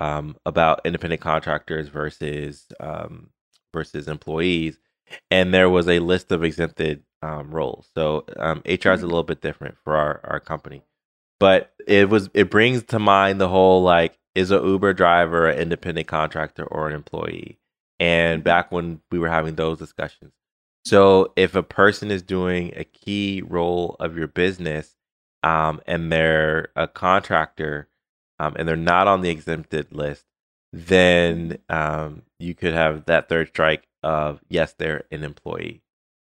um, 0.00 0.36
about 0.46 0.80
independent 0.84 1.20
contractors 1.20 1.88
versus 1.88 2.66
um, 2.80 3.28
versus 3.74 4.08
employees, 4.08 4.78
and 5.30 5.52
there 5.52 5.70
was 5.70 5.88
a 5.88 5.98
list 5.98 6.32
of 6.32 6.44
exempted 6.44 7.02
um, 7.22 7.50
roles. 7.50 7.88
So 7.94 8.24
um, 8.36 8.62
HR 8.66 8.70
is 8.70 8.74
a 8.74 8.78
mm-hmm. 8.78 9.04
little 9.06 9.22
bit 9.22 9.40
different 9.40 9.76
for 9.84 9.96
our, 9.96 10.20
our 10.24 10.40
company, 10.40 10.82
but 11.40 11.72
it 11.86 12.08
was 12.08 12.30
it 12.34 12.50
brings 12.50 12.84
to 12.84 12.98
mind 12.98 13.40
the 13.40 13.48
whole 13.48 13.82
like 13.82 14.18
is 14.34 14.50
a 14.50 14.56
Uber 14.56 14.94
driver 14.94 15.48
an 15.48 15.58
independent 15.58 16.08
contractor 16.08 16.64
or 16.64 16.88
an 16.88 16.94
employee? 16.94 17.58
And 18.00 18.40
mm-hmm. 18.40 18.44
back 18.44 18.72
when 18.72 19.00
we 19.10 19.18
were 19.18 19.28
having 19.28 19.54
those 19.54 19.78
discussions, 19.78 20.32
so 20.84 21.32
if 21.36 21.54
a 21.54 21.62
person 21.62 22.10
is 22.10 22.22
doing 22.22 22.72
a 22.74 22.84
key 22.84 23.42
role 23.46 23.96
of 24.00 24.16
your 24.16 24.26
business, 24.26 24.96
um, 25.42 25.80
and 25.86 26.10
they're 26.10 26.68
a 26.76 26.88
contractor, 26.88 27.88
um, 28.38 28.54
and 28.56 28.68
they're 28.68 28.76
not 28.76 29.06
on 29.06 29.20
the 29.20 29.30
exempted 29.30 29.92
list, 29.92 30.24
then 30.72 31.58
um, 31.68 32.22
you 32.38 32.54
could 32.54 32.74
have 32.74 33.04
that 33.06 33.28
third 33.28 33.48
strike 33.48 33.86
of 34.02 34.40
yes, 34.48 34.74
they're 34.78 35.04
an 35.10 35.24
employee. 35.24 35.82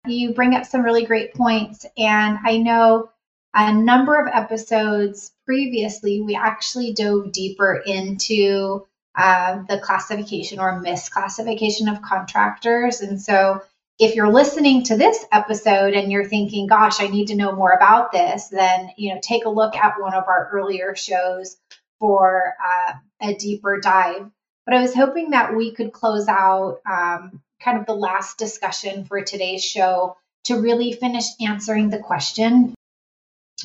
You 0.07 0.35
bring 0.35 0.55
up 0.55 0.66
some 0.66 0.83
really 0.83 1.07
great 1.07 1.35
points. 1.35 1.87
And 1.96 2.38
I 2.44 2.59
know 2.59 3.11
a 3.55 3.72
number 3.72 4.20
of 4.20 4.27
episodes 4.33 5.33
previously, 5.46 6.20
we 6.20 6.35
actually 6.35 6.92
dove 6.92 7.33
deeper 7.33 7.83
into 7.87 8.87
uh, 9.16 9.62
the 9.68 9.79
classification 9.79 10.59
or 10.59 10.83
misclassification 10.83 11.90
of 11.90 12.03
contractors. 12.03 13.00
And 13.00 13.22
so 13.22 13.62
if 13.98 14.16
you're 14.16 14.33
listening 14.33 14.83
to 14.85 14.96
this 14.96 15.24
episode 15.31 15.94
and 15.94 16.11
you're 16.11 16.29
thinking, 16.29 16.66
gosh, 16.66 17.00
I 17.00 17.07
need 17.07 17.29
to 17.29 17.37
know 17.37 17.53
more 17.53 17.70
about 17.70 18.11
this, 18.11 18.48
then, 18.48 18.90
you 18.96 19.14
know, 19.14 19.20
take 19.22 19.44
a 19.44 19.50
look 19.50 19.77
at 19.77 20.00
one 20.00 20.14
of 20.14 20.24
our 20.27 20.50
earlier 20.53 20.96
shows 20.96 21.57
for 22.00 22.55
uh, 22.62 22.94
a 23.20 23.35
deeper 23.35 23.79
dive. 23.79 24.29
But 24.66 24.74
I 24.74 24.81
was 24.81 24.94
hoping 24.94 25.31
that 25.31 25.55
we 25.55 25.72
could 25.72 25.92
close 25.92 26.27
out 26.27 26.81
um, 26.90 27.40
kind 27.64 27.79
of 27.79 27.87
the 27.87 27.94
last 27.94 28.38
discussion 28.38 29.05
for 29.05 29.22
today's 29.22 29.64
show 29.64 30.16
to 30.44 30.61
really 30.61 30.92
finish 30.92 31.24
answering 31.40 31.88
the 31.88 31.98
question 31.98 32.74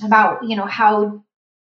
about, 0.04 0.48
you 0.48 0.56
know, 0.56 0.66
how 0.66 1.24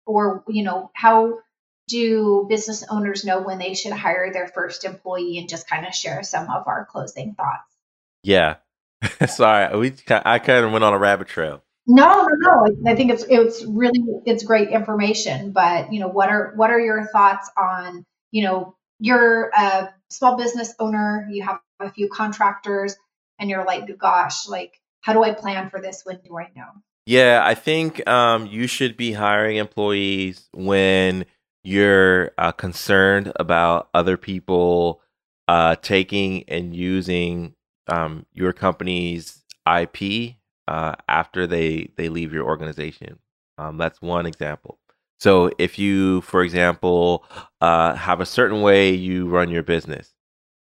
or, 0.05 0.43
you 0.47 0.63
know, 0.63 0.89
how 0.93 1.39
do 1.87 2.45
business 2.49 2.83
owners 2.89 3.25
know 3.25 3.41
when 3.41 3.57
they 3.57 3.73
should 3.73 3.91
hire 3.91 4.31
their 4.31 4.47
first 4.47 4.85
employee 4.85 5.37
and 5.37 5.49
just 5.49 5.69
kind 5.69 5.85
of 5.85 5.93
share 5.93 6.23
some 6.23 6.49
of 6.49 6.67
our 6.67 6.85
closing 6.85 7.35
thoughts. 7.35 7.75
Yeah. 8.23 8.55
Sorry, 9.27 9.77
we 9.77 9.93
I 10.09 10.39
kind 10.39 10.65
of 10.65 10.71
went 10.71 10.83
on 10.83 10.93
a 10.93 10.97
rabbit 10.97 11.27
trail. 11.27 11.61
No, 11.87 12.27
no, 12.27 12.35
no. 12.39 12.89
I 12.89 12.95
think 12.95 13.11
it's 13.11 13.25
it's 13.27 13.65
really 13.65 14.03
it's 14.25 14.43
great 14.43 14.69
information. 14.69 15.51
But 15.51 15.91
you 15.91 15.99
know, 15.99 16.07
what 16.07 16.29
are 16.29 16.53
what 16.55 16.69
are 16.69 16.79
your 16.79 17.07
thoughts 17.07 17.49
on 17.57 18.05
you 18.29 18.43
know 18.43 18.75
you're 18.99 19.49
a 19.49 19.91
small 20.09 20.37
business 20.37 20.75
owner, 20.79 21.27
you 21.31 21.43
have 21.43 21.59
a 21.83 21.91
few 21.91 22.09
contractors, 22.09 22.95
and 23.39 23.49
you're 23.49 23.65
like, 23.65 23.97
gosh, 23.97 24.47
like, 24.47 24.79
how 25.01 25.13
do 25.13 25.23
I 25.23 25.33
plan 25.33 25.69
for 25.69 25.81
this? 25.81 26.01
When 26.03 26.19
do 26.23 26.37
I 26.37 26.49
know? 26.55 26.69
Yeah, 27.05 27.41
I 27.43 27.55
think 27.55 28.07
um, 28.07 28.45
you 28.45 28.67
should 28.67 28.95
be 28.95 29.13
hiring 29.13 29.57
employees 29.57 30.47
when 30.53 31.25
you're 31.63 32.31
uh, 32.37 32.51
concerned 32.51 33.31
about 33.35 33.89
other 33.93 34.17
people 34.17 35.01
uh, 35.47 35.75
taking 35.81 36.43
and 36.47 36.75
using 36.75 37.55
um, 37.87 38.25
your 38.33 38.53
company's 38.53 39.43
IP 39.67 40.35
uh, 40.67 40.95
after 41.07 41.47
they 41.47 41.91
they 41.97 42.09
leave 42.09 42.33
your 42.33 42.45
organization. 42.45 43.19
Um, 43.57 43.77
that's 43.77 44.01
one 44.01 44.25
example. 44.25 44.79
So 45.19 45.51
if 45.59 45.77
you, 45.77 46.21
for 46.21 46.41
example, 46.41 47.25
uh, 47.59 47.93
have 47.93 48.21
a 48.21 48.25
certain 48.25 48.61
way 48.61 48.91
you 48.91 49.27
run 49.27 49.49
your 49.49 49.61
business, 49.61 50.13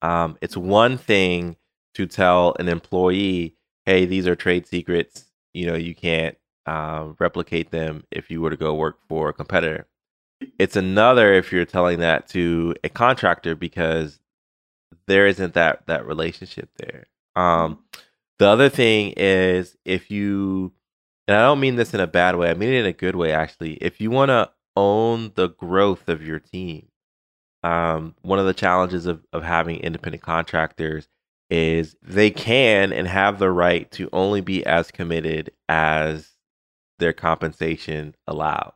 um, 0.02 0.38
it's 0.42 0.58
one 0.58 0.98
thing 0.98 1.58
to 1.96 2.06
tell 2.06 2.56
an 2.60 2.68
employee, 2.68 3.56
"Hey, 3.86 4.06
these 4.06 4.28
are 4.28 4.36
trade 4.36 4.68
secrets. 4.68 5.26
You 5.54 5.68
know, 5.68 5.76
you 5.76 5.96
can't 5.96 6.38
uh, 6.66 7.10
replicate 7.20 7.72
them 7.72 8.04
if 8.12 8.32
you 8.32 8.42
were 8.42 8.50
to 8.50 8.58
go 8.58 8.74
work 8.74 9.00
for 9.08 9.30
a 9.30 9.34
competitor." 9.34 9.88
It's 10.58 10.76
another 10.76 11.34
if 11.34 11.52
you're 11.52 11.66
telling 11.66 12.00
that 12.00 12.28
to 12.30 12.76
a 12.84 12.90
contractor 12.90 13.56
because 13.56 14.20
there 15.08 15.28
isn't 15.28 15.54
that 15.54 15.86
that 15.88 16.06
relationship 16.06 16.70
there. 16.78 17.08
Um, 17.36 17.80
the 18.40 18.48
other 18.48 18.70
thing 18.70 19.14
is 19.18 19.78
if 19.86 20.10
you, 20.10 20.74
and 21.28 21.38
I 21.38 21.42
don't 21.44 21.60
mean 21.60 21.76
this 21.76 21.94
in 21.94 22.00
a 22.00 22.08
bad 22.08 22.36
way. 22.36 22.50
I 22.50 22.54
mean 22.56 22.70
it 22.70 22.80
in 22.80 22.86
a 22.86 22.94
good 22.94 23.16
way 23.16 23.32
actually. 23.32 23.74
If 23.76 24.02
you 24.02 24.12
want 24.12 24.30
to 24.30 24.52
own 24.76 25.32
the 25.36 25.50
growth 25.50 26.10
of 26.10 26.26
your 26.26 26.40
team, 26.40 26.88
um, 27.64 28.16
one 28.22 28.40
of 28.40 28.46
the 28.46 28.54
challenges 28.54 29.06
of, 29.06 29.26
of 29.34 29.44
having 29.44 29.78
independent 29.78 30.24
contractors 30.24 31.08
is 31.50 31.96
they 32.02 32.32
can 32.32 32.94
and 32.94 33.08
have 33.08 33.38
the 33.38 33.52
right 33.52 33.92
to 33.92 34.10
only 34.14 34.42
be 34.42 34.66
as 34.66 34.90
committed 34.90 35.52
as 35.68 36.30
their 37.00 37.14
compensation 37.14 38.16
allows. 38.26 38.74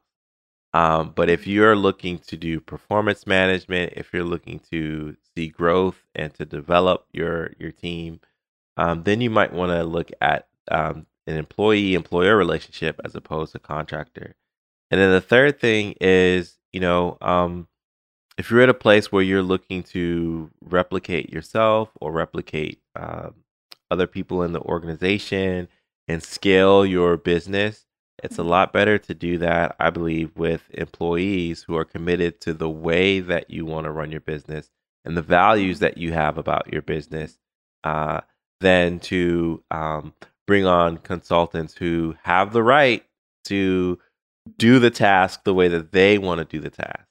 Um, 0.74 1.14
but 1.16 1.30
if 1.30 1.48
you're 1.48 1.76
looking 1.76 2.20
to 2.20 2.36
do 2.36 2.60
performance 2.60 3.26
management, 3.26 3.94
if 3.96 4.12
you're 4.12 4.26
looking 4.26 4.60
to 4.72 5.16
see 5.34 5.48
growth 5.48 6.04
and 6.14 6.34
to 6.34 6.44
develop 6.46 7.06
your 7.14 7.54
your 7.58 7.72
team, 7.72 8.20
um, 8.76 9.04
then 9.04 9.22
you 9.22 9.30
might 9.30 9.54
want 9.54 9.72
to 9.72 9.86
look 9.86 10.12
at 10.20 10.50
um, 10.70 11.06
an 11.28 11.38
employee 11.38 11.94
employer 11.94 12.36
relationship 12.36 13.00
as 13.06 13.16
opposed 13.16 13.54
to 13.54 13.60
contractor. 13.60 14.36
And 14.92 15.00
then 15.00 15.12
the 15.12 15.22
third 15.22 15.62
thing 15.62 15.96
is, 16.02 16.58
you 16.74 16.82
know, 16.82 17.18
um, 17.22 17.70
if 18.38 18.52
you're 18.52 18.62
at 18.62 18.70
a 18.70 18.74
place 18.74 19.12
where 19.12 19.24
you're 19.24 19.42
looking 19.42 19.84
to 19.84 20.52
replicate 20.62 21.32
yourself 21.32 21.90
or 22.02 22.12
replicate 22.12 22.80
um, 22.96 23.36
other 23.90 24.08
people 24.08 24.44
in 24.44 24.52
the 24.52 24.62
organization 24.62 25.68
and 26.08 26.22
scale 26.22 26.86
your 26.86 27.18
business, 27.18 27.86
it's 28.24 28.38
a 28.38 28.44
lot 28.44 28.74
better 28.74 28.98
to 28.98 29.14
do 29.14 29.38
that, 29.40 29.76
I 29.80 29.90
believe, 29.90 30.36
with 30.36 30.70
employees 30.74 31.64
who 31.64 31.76
are 31.76 31.86
committed 31.86 32.42
to 32.42 32.54
the 32.54 32.70
way 32.70 33.20
that 33.20 33.50
you 33.50 33.66
want 33.66 33.86
to 33.86 33.92
run 33.92 34.12
your 34.12 34.22
business 34.22 34.70
and 35.04 35.16
the 35.16 35.22
values 35.22 35.80
that 35.80 35.98
you 35.98 36.14
have 36.14 36.38
about 36.38 36.72
your 36.72 36.82
business 36.82 37.38
uh, 37.84 38.22
than 38.62 39.00
to 39.00 39.64
um, 39.72 40.14
bring 40.48 40.66
on 40.66 40.98
consultants 40.98 41.76
who 41.76 42.16
have 42.24 42.54
the 42.54 42.64
right 42.64 43.06
to 43.46 44.00
do 44.58 44.80
the 44.80 44.90
task 44.90 45.44
the 45.44 45.54
way 45.54 45.68
that 45.68 45.92
they 45.92 46.18
want 46.18 46.40
to 46.40 46.46
do 46.46 46.60
the 46.60 46.70
task. 46.70 47.06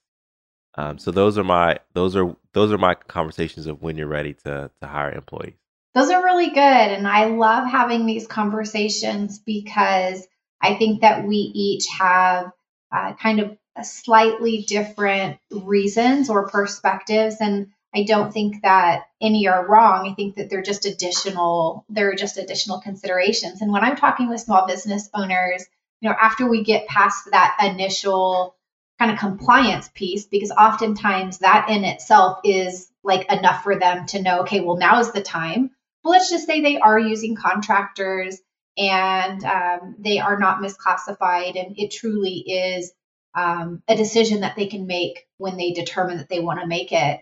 Um, 0.76 0.98
so 0.98 1.10
those 1.10 1.38
are 1.38 1.44
my 1.44 1.78
those 1.92 2.16
are 2.16 2.34
those 2.52 2.72
are 2.72 2.78
my 2.78 2.94
conversations 2.94 3.66
of 3.66 3.82
when 3.82 3.96
you're 3.96 4.06
ready 4.06 4.34
to 4.44 4.70
to 4.80 4.86
hire 4.86 5.12
employees. 5.12 5.54
Those 5.94 6.10
are 6.10 6.24
really 6.24 6.48
good, 6.48 6.58
and 6.58 7.06
I 7.06 7.26
love 7.26 7.68
having 7.68 8.06
these 8.06 8.26
conversations 8.26 9.38
because 9.38 10.26
I 10.60 10.74
think 10.74 11.02
that 11.02 11.24
we 11.24 11.36
each 11.36 11.86
have 11.98 12.50
uh, 12.90 13.14
kind 13.14 13.40
of 13.40 13.56
slightly 13.82 14.62
different 14.62 15.38
reasons 15.52 16.30
or 16.30 16.48
perspectives, 16.48 17.36
and 17.40 17.68
I 17.94 18.02
don't 18.02 18.32
think 18.32 18.62
that 18.62 19.04
any 19.20 19.46
are 19.46 19.66
wrong. 19.66 20.08
I 20.08 20.14
think 20.14 20.34
that 20.34 20.50
they're 20.50 20.62
just 20.62 20.84
additional, 20.84 21.84
they're 21.88 22.16
just 22.16 22.38
additional 22.38 22.80
considerations. 22.80 23.62
And 23.62 23.72
when 23.72 23.84
I'm 23.84 23.96
talking 23.96 24.28
with 24.28 24.40
small 24.40 24.66
business 24.66 25.08
owners, 25.14 25.64
you 26.00 26.08
know, 26.08 26.16
after 26.20 26.48
we 26.48 26.64
get 26.64 26.88
past 26.88 27.28
that 27.30 27.56
initial 27.62 28.56
kind 28.98 29.10
of 29.10 29.18
compliance 29.18 29.90
piece, 29.94 30.26
because 30.26 30.50
oftentimes 30.50 31.38
that 31.38 31.68
in 31.68 31.84
itself 31.84 32.38
is 32.44 32.90
like 33.02 33.30
enough 33.30 33.62
for 33.62 33.78
them 33.78 34.06
to 34.06 34.22
know, 34.22 34.40
okay, 34.40 34.60
well, 34.60 34.76
now 34.76 35.00
is 35.00 35.12
the 35.12 35.22
time. 35.22 35.70
But 36.02 36.10
let's 36.10 36.30
just 36.30 36.46
say 36.46 36.60
they 36.60 36.78
are 36.78 36.98
using 36.98 37.34
contractors 37.34 38.38
and 38.76 39.44
um, 39.44 39.96
they 39.98 40.18
are 40.18 40.38
not 40.38 40.62
misclassified, 40.62 41.58
and 41.58 41.78
it 41.78 41.92
truly 41.92 42.38
is 42.38 42.92
um, 43.34 43.82
a 43.88 43.96
decision 43.96 44.40
that 44.40 44.56
they 44.56 44.66
can 44.66 44.86
make 44.86 45.26
when 45.38 45.56
they 45.56 45.72
determine 45.72 46.18
that 46.18 46.28
they 46.28 46.40
want 46.40 46.60
to 46.60 46.66
make 46.66 46.92
it. 46.92 47.20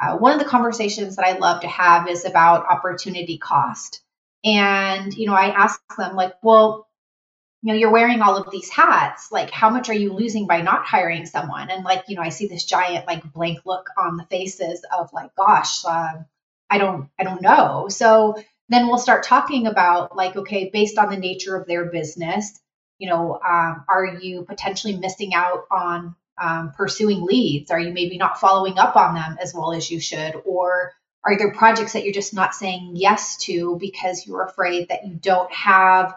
Uh, 0.00 0.16
one 0.16 0.32
of 0.32 0.38
the 0.38 0.44
conversations 0.44 1.16
that 1.16 1.26
I 1.26 1.38
love 1.38 1.62
to 1.62 1.68
have 1.68 2.08
is 2.08 2.24
about 2.24 2.66
opportunity 2.66 3.38
cost. 3.38 4.00
And, 4.44 5.14
you 5.14 5.26
know, 5.26 5.34
I 5.34 5.50
ask 5.50 5.80
them, 5.96 6.16
like, 6.16 6.34
well, 6.42 6.88
you 7.62 7.72
know, 7.72 7.78
you're 7.78 7.92
wearing 7.92 8.22
all 8.22 8.36
of 8.36 8.50
these 8.50 8.68
hats. 8.68 9.30
Like, 9.30 9.50
how 9.50 9.70
much 9.70 9.88
are 9.88 9.94
you 9.94 10.12
losing 10.12 10.48
by 10.48 10.62
not 10.62 10.84
hiring 10.84 11.26
someone? 11.26 11.70
And, 11.70 11.84
like, 11.84 12.04
you 12.08 12.16
know, 12.16 12.22
I 12.22 12.30
see 12.30 12.48
this 12.48 12.64
giant, 12.64 13.06
like, 13.06 13.32
blank 13.32 13.60
look 13.64 13.88
on 13.96 14.16
the 14.16 14.24
faces 14.24 14.84
of, 14.92 15.12
like, 15.12 15.34
gosh, 15.36 15.84
uh, 15.84 16.14
I 16.68 16.78
don't, 16.78 17.08
I 17.18 17.22
don't 17.24 17.40
know. 17.40 17.86
So 17.88 18.42
then 18.68 18.88
we'll 18.88 18.98
start 18.98 19.24
talking 19.24 19.68
about, 19.68 20.16
like, 20.16 20.34
okay, 20.34 20.70
based 20.72 20.98
on 20.98 21.08
the 21.08 21.16
nature 21.16 21.56
of 21.56 21.68
their 21.68 21.84
business, 21.84 22.60
you 22.98 23.08
know, 23.08 23.34
um, 23.34 23.84
are 23.88 24.18
you 24.20 24.42
potentially 24.42 24.96
missing 24.96 25.32
out 25.32 25.66
on 25.70 26.16
um, 26.40 26.72
pursuing 26.76 27.22
leads? 27.22 27.70
Are 27.70 27.78
you 27.78 27.92
maybe 27.92 28.18
not 28.18 28.40
following 28.40 28.78
up 28.78 28.96
on 28.96 29.14
them 29.14 29.38
as 29.40 29.54
well 29.54 29.72
as 29.72 29.88
you 29.88 30.00
should? 30.00 30.34
Or 30.44 30.92
are 31.24 31.38
there 31.38 31.52
projects 31.52 31.92
that 31.92 32.02
you're 32.04 32.12
just 32.12 32.34
not 32.34 32.54
saying 32.54 32.94
yes 32.96 33.36
to 33.38 33.76
because 33.80 34.26
you're 34.26 34.44
afraid 34.44 34.88
that 34.88 35.06
you 35.06 35.14
don't 35.14 35.52
have 35.52 36.14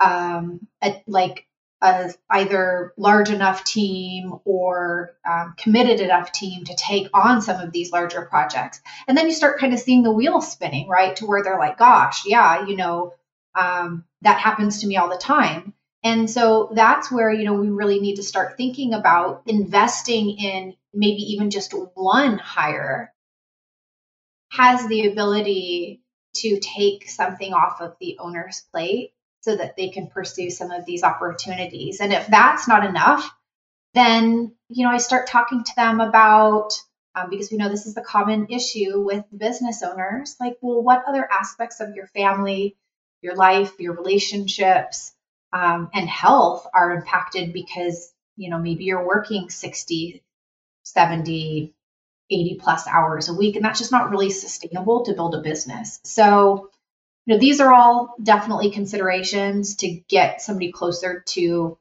um, 0.00 0.66
a, 0.82 1.02
like 1.06 1.46
a 1.82 2.12
either 2.30 2.92
large 2.96 3.30
enough 3.30 3.64
team 3.64 4.34
or 4.44 5.14
um, 5.28 5.54
committed 5.58 6.00
enough 6.00 6.32
team 6.32 6.64
to 6.64 6.74
take 6.76 7.08
on 7.12 7.42
some 7.42 7.60
of 7.60 7.72
these 7.72 7.92
larger 7.92 8.22
projects? 8.22 8.80
And 9.06 9.16
then 9.16 9.26
you 9.26 9.32
start 9.32 9.58
kind 9.58 9.74
of 9.74 9.80
seeing 9.80 10.02
the 10.02 10.12
wheels 10.12 10.50
spinning, 10.50 10.88
right? 10.88 11.14
To 11.16 11.26
where 11.26 11.42
they're 11.42 11.58
like, 11.58 11.78
gosh, 11.78 12.24
yeah, 12.26 12.66
you 12.66 12.76
know, 12.76 13.14
um, 13.54 14.04
that 14.22 14.38
happens 14.38 14.80
to 14.80 14.86
me 14.86 14.96
all 14.96 15.08
the 15.08 15.16
time. 15.16 15.74
And 16.02 16.30
so 16.30 16.70
that's 16.72 17.10
where, 17.10 17.32
you 17.32 17.44
know, 17.44 17.54
we 17.54 17.68
really 17.68 17.98
need 17.98 18.16
to 18.16 18.22
start 18.22 18.56
thinking 18.56 18.94
about 18.94 19.42
investing 19.46 20.38
in 20.38 20.74
maybe 20.94 21.32
even 21.32 21.50
just 21.50 21.74
one 21.94 22.38
hire 22.38 23.12
has 24.50 24.86
the 24.86 25.08
ability 25.08 26.02
to 26.36 26.60
take 26.60 27.08
something 27.08 27.52
off 27.52 27.80
of 27.80 27.96
the 28.00 28.18
owner's 28.20 28.62
plate 28.72 29.12
so 29.46 29.54
that 29.54 29.76
they 29.76 29.90
can 29.90 30.08
pursue 30.08 30.50
some 30.50 30.72
of 30.72 30.84
these 30.84 31.04
opportunities. 31.04 32.00
And 32.00 32.12
if 32.12 32.26
that's 32.26 32.66
not 32.66 32.84
enough, 32.84 33.32
then, 33.94 34.52
you 34.68 34.84
know, 34.84 34.90
I 34.90 34.96
start 34.96 35.28
talking 35.28 35.62
to 35.62 35.76
them 35.76 36.00
about 36.00 36.72
um, 37.14 37.30
because 37.30 37.52
we 37.52 37.56
know 37.56 37.68
this 37.68 37.86
is 37.86 37.94
the 37.94 38.02
common 38.02 38.48
issue 38.50 39.00
with 39.00 39.24
business 39.36 39.84
owners 39.84 40.34
like, 40.40 40.56
well, 40.60 40.82
what 40.82 41.04
other 41.06 41.26
aspects 41.32 41.80
of 41.80 41.94
your 41.94 42.08
family, 42.08 42.76
your 43.22 43.36
life, 43.36 43.78
your 43.78 43.94
relationships, 43.94 45.14
um, 45.52 45.90
and 45.94 46.08
health 46.08 46.66
are 46.74 46.90
impacted 46.92 47.52
because 47.52 48.12
you 48.36 48.50
know 48.50 48.58
maybe 48.58 48.84
you're 48.84 49.06
working 49.06 49.48
60 49.48 50.22
70 50.82 51.72
80 52.28 52.54
plus 52.56 52.88
hours 52.88 53.28
a 53.28 53.34
week 53.34 53.54
and 53.54 53.64
that's 53.64 53.78
just 53.78 53.92
not 53.92 54.10
really 54.10 54.30
sustainable 54.30 55.04
to 55.04 55.14
build 55.14 55.34
a 55.36 55.40
business 55.40 56.00
so 56.02 56.68
you 57.26 57.34
know 57.34 57.40
these 57.40 57.60
are 57.60 57.72
all 57.72 58.14
definitely 58.22 58.70
considerations 58.70 59.76
to 59.76 59.88
get 60.08 60.40
somebody 60.40 60.72
closer 60.72 61.22
to 61.26 61.76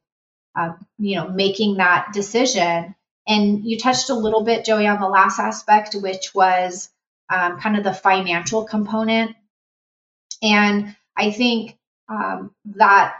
uh, 0.55 0.73
you 0.97 1.15
know 1.15 1.29
making 1.29 1.77
that 1.77 2.11
decision. 2.13 2.95
And 3.27 3.65
you 3.65 3.79
touched 3.79 4.09
a 4.09 4.15
little 4.15 4.43
bit 4.43 4.65
joey 4.65 4.85
on 4.87 4.99
the 4.99 5.07
last 5.07 5.39
aspect 5.39 5.95
which 5.95 6.35
was 6.35 6.89
um, 7.29 7.59
kind 7.59 7.77
of 7.77 7.83
the 7.83 7.93
financial 7.93 8.65
component. 8.65 9.35
And 10.41 10.95
i 11.15 11.31
think 11.31 11.77
um, 12.09 12.51
that 12.65 13.15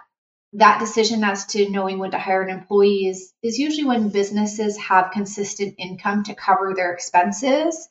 that 0.56 0.80
decision 0.80 1.24
as 1.24 1.46
to 1.48 1.70
knowing 1.70 2.00
when 2.00 2.12
to 2.12 2.18
hire 2.18 2.42
an 2.42 2.50
employee 2.50 3.08
is, 3.08 3.34
is 3.44 3.60
usually 3.60 3.86
when 3.86 4.10
businesses 4.10 4.78
have 4.78 5.12
consistent 5.12 5.76
income 5.78 6.24
to 6.24 6.34
cover 6.34 6.74
their 6.74 6.94
expenses 6.94 7.90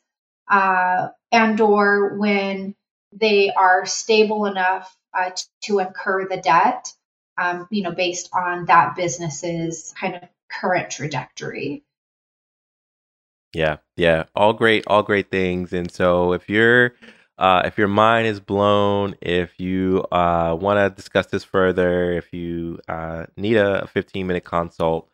uh, 0.49 1.09
and 1.31 1.61
or 1.61 2.17
when 2.17 2.75
they 3.19 3.51
are 3.51 3.85
stable 3.85 4.45
enough 4.45 4.95
uh, 5.17 5.31
to, 5.61 5.79
incur 5.79 6.27
the 6.27 6.37
debt 6.37 6.93
um, 7.37 7.67
you 7.71 7.83
know 7.83 7.91
based 7.91 8.29
on 8.33 8.65
that 8.65 8.95
business's 8.95 9.93
kind 9.99 10.15
of 10.15 10.21
current 10.49 10.89
trajectory 10.89 11.83
Yeah, 13.53 13.77
yeah, 13.95 14.25
all 14.35 14.51
great, 14.51 14.83
all 14.87 15.01
great 15.01 15.31
things. 15.31 15.71
And 15.71 15.89
so 15.89 16.33
if 16.33 16.49
you're 16.49 16.93
uh, 17.37 17.61
if 17.65 17.77
your 17.77 17.87
mind 17.87 18.27
is 18.27 18.39
blown, 18.39 19.15
if 19.21 19.59
you 19.59 20.03
uh, 20.11 20.57
want 20.59 20.77
to 20.77 20.93
discuss 20.93 21.27
this 21.27 21.43
further, 21.45 22.11
if 22.13 22.33
you 22.33 22.79
uh, 22.87 23.25
need 23.37 23.57
a 23.57 23.87
15 23.87 24.27
minute 24.27 24.43
consult, 24.43 25.09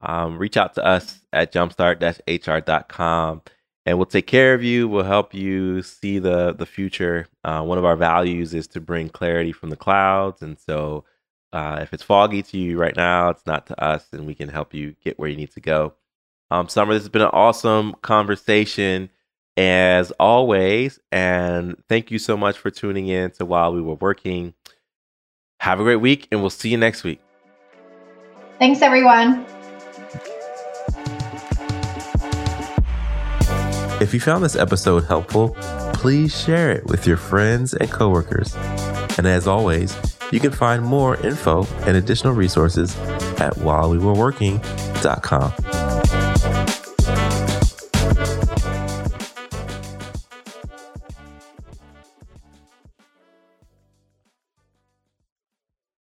um, 0.00 0.38
reach 0.38 0.56
out 0.56 0.74
to 0.74 0.84
us 0.84 1.20
at 1.32 1.52
jumpstart-hr.com 1.52 3.42
and 3.84 3.98
we'll 3.98 4.06
take 4.06 4.26
care 4.26 4.54
of 4.54 4.62
you. 4.62 4.88
We'll 4.88 5.04
help 5.04 5.34
you 5.34 5.82
see 5.82 6.18
the 6.18 6.52
the 6.52 6.66
future. 6.66 7.26
Uh, 7.44 7.62
one 7.62 7.78
of 7.78 7.84
our 7.84 7.96
values 7.96 8.54
is 8.54 8.66
to 8.68 8.80
bring 8.80 9.08
clarity 9.08 9.52
from 9.52 9.70
the 9.70 9.76
clouds, 9.76 10.42
and 10.42 10.58
so 10.58 11.04
uh, 11.52 11.78
if 11.82 11.92
it's 11.92 12.02
foggy 12.02 12.42
to 12.42 12.58
you 12.58 12.78
right 12.78 12.96
now, 12.96 13.28
it's 13.30 13.46
not 13.46 13.66
to 13.66 13.82
us, 13.82 14.06
and 14.12 14.26
we 14.26 14.34
can 14.34 14.48
help 14.48 14.72
you 14.72 14.94
get 15.04 15.18
where 15.18 15.28
you 15.28 15.36
need 15.36 15.52
to 15.52 15.60
go. 15.60 15.94
Um, 16.50 16.68
Sommer, 16.68 16.94
this 16.94 17.02
has 17.02 17.08
been 17.08 17.22
an 17.22 17.30
awesome 17.32 17.94
conversation 18.02 19.10
as 19.56 20.10
always, 20.12 20.98
and 21.10 21.76
thank 21.88 22.10
you 22.10 22.18
so 22.18 22.36
much 22.36 22.58
for 22.58 22.70
tuning 22.70 23.08
in 23.08 23.30
to 23.32 23.44
while 23.44 23.72
we 23.72 23.82
were 23.82 23.94
working. 23.94 24.54
Have 25.60 25.80
a 25.80 25.82
great 25.82 25.96
week, 25.96 26.28
and 26.32 26.40
we'll 26.40 26.50
see 26.50 26.70
you 26.70 26.78
next 26.78 27.04
week. 27.04 27.20
Thanks, 28.58 28.82
everyone. 28.82 29.44
If 34.02 34.12
you 34.12 34.18
found 34.18 34.42
this 34.42 34.56
episode 34.56 35.04
helpful, 35.04 35.50
please 35.94 36.36
share 36.36 36.72
it 36.72 36.84
with 36.86 37.06
your 37.06 37.16
friends 37.16 37.72
and 37.72 37.88
coworkers. 37.88 38.52
And 39.16 39.28
as 39.28 39.46
always, 39.46 39.96
you 40.32 40.40
can 40.40 40.50
find 40.50 40.82
more 40.82 41.16
info 41.18 41.68
and 41.86 41.96
additional 41.96 42.32
resources 42.32 42.98
at 43.38 43.54
whilewewereworking.com. 43.54 45.91